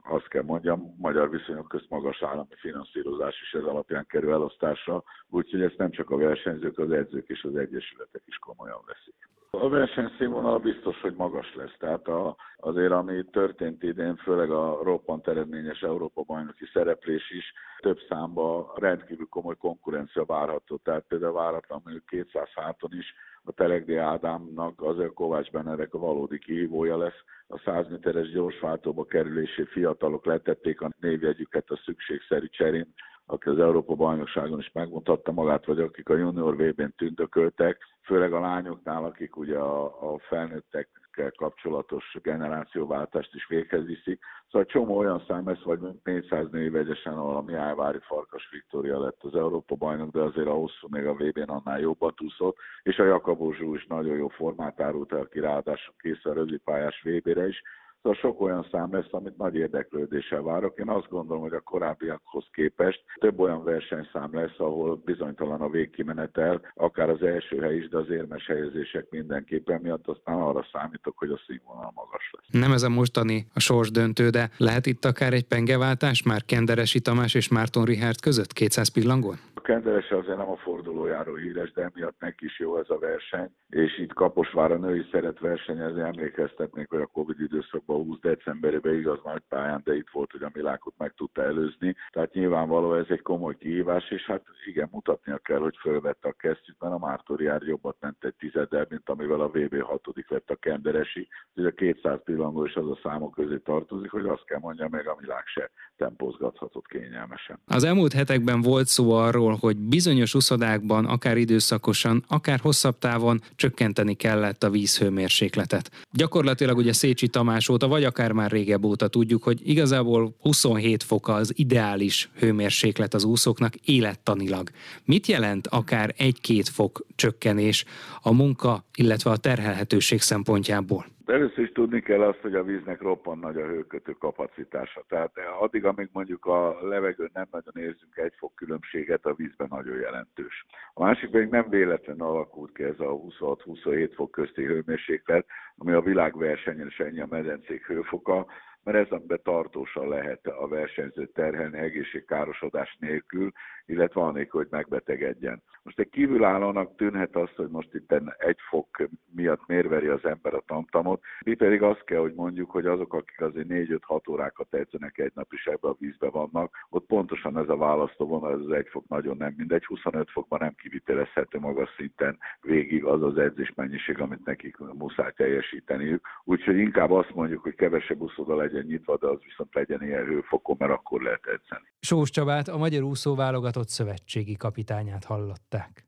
azt 0.09 0.27
kell 0.27 0.43
mondjam, 0.43 0.95
magyar 0.97 1.29
viszonyok 1.29 1.67
közt 1.67 1.89
magas 1.89 2.23
állami 2.23 2.55
finanszírozás 2.55 3.41
is 3.41 3.51
ez 3.59 3.63
alapján 3.63 4.05
kerül 4.09 4.31
elosztásra, 4.31 5.03
úgyhogy 5.29 5.61
ezt 5.61 5.77
nem 5.77 5.91
csak 5.91 6.09
a 6.09 6.17
versenyzők, 6.17 6.79
az 6.79 6.91
edzők 6.91 7.29
és 7.41 7.47
az 7.47 7.55
egyesületek 7.55 8.21
is 8.25 8.37
komolyan 8.37 8.81
veszik. 8.85 9.29
A 9.53 9.69
versenyszínvonal 9.69 10.59
biztos, 10.59 11.01
hogy 11.01 11.13
magas 11.15 11.55
lesz. 11.55 11.75
Tehát 11.79 12.07
a, 12.07 12.35
azért, 12.57 12.91
ami 12.91 13.23
történt 13.31 13.83
idén, 13.83 14.15
főleg 14.15 14.51
a 14.51 14.79
roppant 14.83 15.27
eredményes 15.27 15.81
Európa-bajnoki 15.81 16.65
szereplés 16.73 17.31
is, 17.31 17.53
több 17.79 17.99
számba 18.09 18.73
rendkívül 18.75 19.27
komoly 19.29 19.55
konkurencia 19.57 20.25
várható. 20.25 20.77
Tehát 20.83 21.05
például 21.07 21.33
váratlan 21.33 21.81
mondjuk 21.83 22.05
200 22.05 22.47
háton 22.55 22.89
is 22.93 23.13
a 23.43 23.51
Telegdi 23.51 23.95
Ádámnak 23.95 24.81
azért 24.81 25.13
Kovács 25.13 25.51
Benedek 25.51 25.93
a 25.93 25.99
valódi 25.99 26.39
kihívója 26.39 26.97
lesz. 26.97 27.23
A 27.47 27.61
100 27.65 27.89
méteres 27.89 28.31
gyorsváltóba 28.31 29.05
kerülésé 29.05 29.63
fiatalok 29.63 30.25
letették 30.25 30.81
a 30.81 30.91
névjegyüket 30.99 31.69
a 31.69 31.81
szükségszerű 31.85 32.45
cserén 32.45 32.93
aki 33.31 33.49
az 33.49 33.59
Európa 33.59 33.95
bajnokságon 33.95 34.59
is 34.59 34.71
megmutatta 34.73 35.31
magát, 35.31 35.65
vagy 35.65 35.79
akik 35.79 36.09
a 36.09 36.15
junior 36.15 36.55
VB-n 36.55 36.93
tündököltek, 36.97 37.77
főleg 38.03 38.33
a 38.33 38.39
lányoknál, 38.39 39.03
akik 39.03 39.37
ugye 39.37 39.57
a, 39.57 39.83
a 40.13 40.19
felnőttekkel 40.19 41.31
kapcsolatos 41.37 42.17
generációváltást 42.21 43.35
is 43.35 43.47
véghez 43.47 43.85
viszik. 43.85 44.19
Szóval 44.49 44.67
csomó 44.67 44.97
olyan 44.97 45.23
szám 45.27 45.47
lesz, 45.47 45.61
vagy 45.61 45.79
400 46.03 46.49
női 46.51 46.69
vegyesen, 46.69 47.13
ahol 47.13 47.35
a 47.35 47.41
Mihályvári 47.41 47.99
Farkas 48.01 48.49
Viktória 48.51 48.99
lett 48.99 49.23
az 49.23 49.35
Európa 49.35 49.75
bajnok, 49.75 50.11
de 50.11 50.21
azért 50.21 50.47
a 50.47 50.53
hosszú 50.53 50.87
még 50.89 51.05
a 51.05 51.13
VB-n 51.13 51.49
annál 51.49 51.79
jobbat 51.79 52.21
úszott, 52.21 52.57
és 52.83 52.97
a 52.99 53.05
Jakabó 53.05 53.53
is 53.73 53.85
nagyon 53.85 54.15
jó 54.15 54.27
formát 54.27 54.79
árult 54.81 55.13
el, 55.13 55.19
aki 55.19 55.39
ráadásul 55.39 55.93
kész 55.97 56.25
a 56.25 56.33
rövidpályás 56.33 57.01
VB-re 57.03 57.47
is. 57.47 57.61
Szóval 58.01 58.19
sok 58.21 58.41
olyan 58.41 58.67
szám 58.71 58.93
lesz, 58.93 59.11
amit 59.11 59.37
nagy 59.37 59.55
érdeklődéssel 59.55 60.41
várok. 60.41 60.79
Én 60.79 60.89
azt 60.89 61.09
gondolom, 61.09 61.41
hogy 61.41 61.53
a 61.53 61.59
korábbiakhoz 61.59 62.45
képest 62.51 63.03
több 63.19 63.39
olyan 63.39 63.63
versenyszám 63.63 64.29
lesz, 64.31 64.57
ahol 64.57 65.01
bizonytalan 65.05 65.61
a 65.61 65.69
végkimenetel, 65.69 66.61
akár 66.73 67.09
az 67.09 67.21
első 67.21 67.59
hely 67.59 67.75
is, 67.75 67.89
de 67.89 67.97
az 67.97 68.09
érmes 68.09 68.45
helyezések 68.45 69.07
mindenképpen 69.09 69.81
miatt 69.81 70.07
aztán 70.07 70.35
arra 70.35 70.65
számítok, 70.71 71.17
hogy 71.17 71.29
a 71.29 71.39
színvonal 71.47 71.91
magas 71.95 72.31
lesz. 72.31 72.61
Nem 72.61 72.71
ez 72.71 72.83
a 72.83 72.89
mostani 72.89 73.45
a 73.53 73.59
sors 73.59 73.91
döntő, 73.91 74.29
de 74.29 74.49
lehet 74.57 74.85
itt 74.85 75.05
akár 75.05 75.33
egy 75.33 75.47
pengeváltás 75.47 76.23
már 76.23 76.45
Kenderesi 76.45 76.99
Tamás 76.99 77.33
és 77.33 77.49
Márton 77.49 77.85
Richard 77.85 78.21
között 78.21 78.53
200 78.53 78.87
pillangón? 78.89 79.35
A 79.61 79.63
Kenderese 79.63 80.17
azért 80.17 80.37
nem 80.37 80.49
a 80.49 80.55
fordulójáról 80.55 81.37
híres, 81.37 81.71
de 81.71 81.81
emiatt 81.81 82.19
neki 82.19 82.45
is 82.45 82.59
jó 82.59 82.77
ez 82.77 82.89
a 82.89 82.99
verseny, 82.99 83.49
és 83.69 83.97
itt 83.99 84.13
Kaposvár 84.13 84.71
a 84.71 84.77
női 84.77 85.05
szeret 85.11 85.39
versenyezni, 85.39 86.01
emlékeztetnék, 86.01 86.89
hogy 86.89 87.01
a 87.01 87.05
Covid 87.05 87.39
időszakban 87.39 88.03
20 88.03 88.19
decemberében 88.19 88.95
igaz 88.95 89.19
nagy 89.23 89.41
pályán, 89.49 89.81
de 89.83 89.95
itt 89.95 90.09
volt, 90.11 90.31
hogy 90.31 90.43
a 90.43 90.51
Milákot 90.53 90.93
meg 90.97 91.13
tudta 91.17 91.43
előzni. 91.43 91.95
Tehát 92.09 92.33
nyilvánvaló 92.33 92.93
ez 92.93 93.05
egy 93.09 93.21
komoly 93.21 93.57
kihívás, 93.57 94.11
és 94.11 94.25
hát 94.25 94.43
igen, 94.65 94.89
mutatnia 94.91 95.37
kell, 95.37 95.59
hogy 95.59 95.77
fölvette 95.81 96.27
a 96.27 96.35
kesztyűt, 96.37 96.79
mert 96.79 96.93
a 96.93 96.97
Mártori 96.97 97.43
jár 97.43 97.61
jobbat 97.61 97.95
ment 97.99 98.23
egy 98.23 98.35
tizeddel, 98.35 98.85
mint 98.89 99.09
amivel 99.09 99.41
a 99.41 99.49
VB 99.49 99.81
hatodik 99.81 100.29
lett 100.29 100.49
a 100.49 100.55
Kenderesi. 100.55 101.27
Ugye 101.55 101.67
a 101.67 101.71
200 101.71 102.19
pillangó 102.23 102.65
is 102.65 102.75
az 102.75 102.89
a 102.89 102.99
számok 103.03 103.33
közé 103.33 103.57
tartozik, 103.57 104.11
hogy 104.11 104.25
azt 104.25 104.45
kell 104.45 104.59
mondja, 104.59 104.87
meg 104.89 105.07
a 105.07 105.17
Milák 105.19 105.47
se 105.47 105.71
tempózgathatott 105.97 106.87
kényelmesen. 106.87 107.59
Az 107.65 107.83
elmúlt 107.83 108.13
hetekben 108.13 108.61
volt 108.61 108.85
szó 108.85 109.11
arról, 109.11 109.50
hogy 109.59 109.77
bizonyos 109.77 110.33
uszodákban, 110.33 111.05
akár 111.05 111.37
időszakosan, 111.37 112.23
akár 112.27 112.59
hosszabb 112.59 112.97
távon 112.99 113.41
csökkenteni 113.55 114.13
kellett 114.13 114.63
a 114.63 114.69
vízhőmérsékletet. 114.69 115.91
Gyakorlatilag 116.11 116.77
ugye 116.77 116.93
Szécsi 116.93 117.27
Tamás 117.27 117.69
óta, 117.69 117.87
vagy 117.87 118.03
akár 118.03 118.31
már 118.31 118.51
régebb 118.51 118.85
óta 118.85 119.07
tudjuk, 119.07 119.43
hogy 119.43 119.59
igazából 119.63 120.35
27 120.39 121.03
fok 121.03 121.27
az 121.27 121.51
ideális 121.55 122.29
hőmérséklet 122.39 123.13
az 123.13 123.23
úszóknak 123.23 123.75
élettanilag. 123.75 124.69
Mit 125.05 125.27
jelent 125.27 125.67
akár 125.67 126.13
egy-két 126.17 126.69
fok 126.69 127.05
csökkenés 127.15 127.85
a 128.21 128.31
munka, 128.33 128.85
illetve 128.95 129.31
a 129.31 129.37
terhelhetőség 129.37 130.21
szempontjából? 130.21 131.05
Először 131.31 131.63
is 131.63 131.71
tudni 131.71 132.01
kell 132.01 132.21
azt, 132.21 132.39
hogy 132.39 132.55
a 132.55 132.63
víznek 132.63 133.01
roppan 133.01 133.37
nagy 133.39 133.57
a 133.57 133.65
hőkötő 133.65 134.11
kapacitása. 134.11 135.03
Tehát 135.07 135.31
addig, 135.59 135.85
amíg 135.85 136.09
mondjuk 136.11 136.45
a 136.45 136.87
levegőn 136.87 137.29
nem 137.33 137.47
nagyon 137.51 137.83
érzünk 137.83 138.17
egy 138.17 138.33
fok 138.37 138.55
különbséget, 138.55 139.25
a 139.25 139.33
vízben 139.33 139.67
nagyon 139.69 139.99
jelentős. 139.99 140.65
A 140.93 141.03
másik 141.03 141.29
pedig 141.29 141.49
nem 141.49 141.69
véletlenül 141.69 142.25
alakult 142.25 142.73
ki 142.73 142.83
ez 142.83 142.99
a 142.99 143.19
26-27 143.39 144.11
fok 144.15 144.31
közti 144.31 144.63
hőmérséklet, 144.63 145.45
ami 145.77 145.91
a 145.91 146.01
világversenyen 146.01 146.87
is 146.87 146.99
ennyi 146.99 147.19
a 147.19 147.27
medencék 147.29 147.85
hőfoka, 147.85 148.45
mert 148.83 148.97
ez 148.97 149.11
amiben 149.11 149.41
tartósan 149.43 150.07
lehet 150.07 150.47
a 150.47 150.67
versenyző 150.67 151.25
terhelni 151.25 151.77
egészségkárosodás 151.77 152.97
nélkül, 152.99 153.51
illetve 153.91 154.21
anélkül, 154.21 154.59
hogy 154.59 154.69
megbetegedjen. 154.71 155.61
Most 155.83 155.99
egy 155.99 156.09
kívülállónak 156.09 156.95
tűnhet 156.95 157.35
az, 157.35 157.49
hogy 157.55 157.69
most 157.69 157.93
itt 157.93 158.13
egy 158.37 158.57
fok 158.69 158.87
miatt 159.35 159.67
mérveri 159.67 160.07
az 160.07 160.25
ember 160.25 160.53
a 160.53 160.63
tamtamot, 160.65 161.21
mi 161.45 161.53
pedig 161.53 161.81
azt 161.81 162.03
kell, 162.03 162.19
hogy 162.19 162.33
mondjuk, 162.33 162.71
hogy 162.71 162.85
azok, 162.85 163.13
akik 163.13 163.41
azért 163.41 163.67
4-5-6 163.69 164.29
órákat 164.29 164.73
edzenek 164.73 165.17
egy 165.17 165.31
nap 165.35 165.53
is 165.53 165.65
ebbe 165.65 165.87
a 165.87 165.95
vízbe 165.99 166.29
vannak, 166.29 166.85
ott 166.89 167.05
pontosan 167.05 167.57
ez 167.57 167.69
a 167.69 167.77
választóvonal, 167.77 168.53
ez 168.53 168.59
az 168.59 168.71
egy 168.71 168.87
fok 168.89 169.07
nagyon 169.07 169.37
nem 169.37 169.53
mindegy, 169.57 169.85
25 169.85 170.29
fokban 170.29 170.59
nem 170.61 170.75
kivitelezhető 170.75 171.59
magas 171.59 171.89
szinten 171.97 172.37
végig 172.61 173.05
az 173.05 173.23
az 173.23 173.37
edzés 173.37 173.73
mennyiség, 173.75 174.19
amit 174.19 174.45
nekik 174.45 174.77
muszáj 174.77 175.31
teljesíteniük. 175.35 176.25
Úgyhogy 176.43 176.77
inkább 176.77 177.11
azt 177.11 177.33
mondjuk, 177.33 177.61
hogy 177.61 177.75
kevesebb 177.75 178.21
úszóda 178.21 178.55
legyen 178.55 178.85
nyitva, 178.85 179.17
de 179.17 179.27
az 179.27 179.39
viszont 179.43 179.73
legyen 179.73 180.03
ilyen 180.03 180.25
hőfokon, 180.25 180.75
mert 180.79 180.91
akkor 180.91 181.21
lehet 181.21 181.45
edzeni. 181.45 181.87
Sós 181.99 182.29
Csabát, 182.29 182.67
a 182.67 182.77
Magyar 182.77 183.03
Úszó 183.03 183.35
válogatott 183.35 183.80
szövetségi 183.89 184.55
kapitányát 184.55 185.23
hallották. 185.23 186.05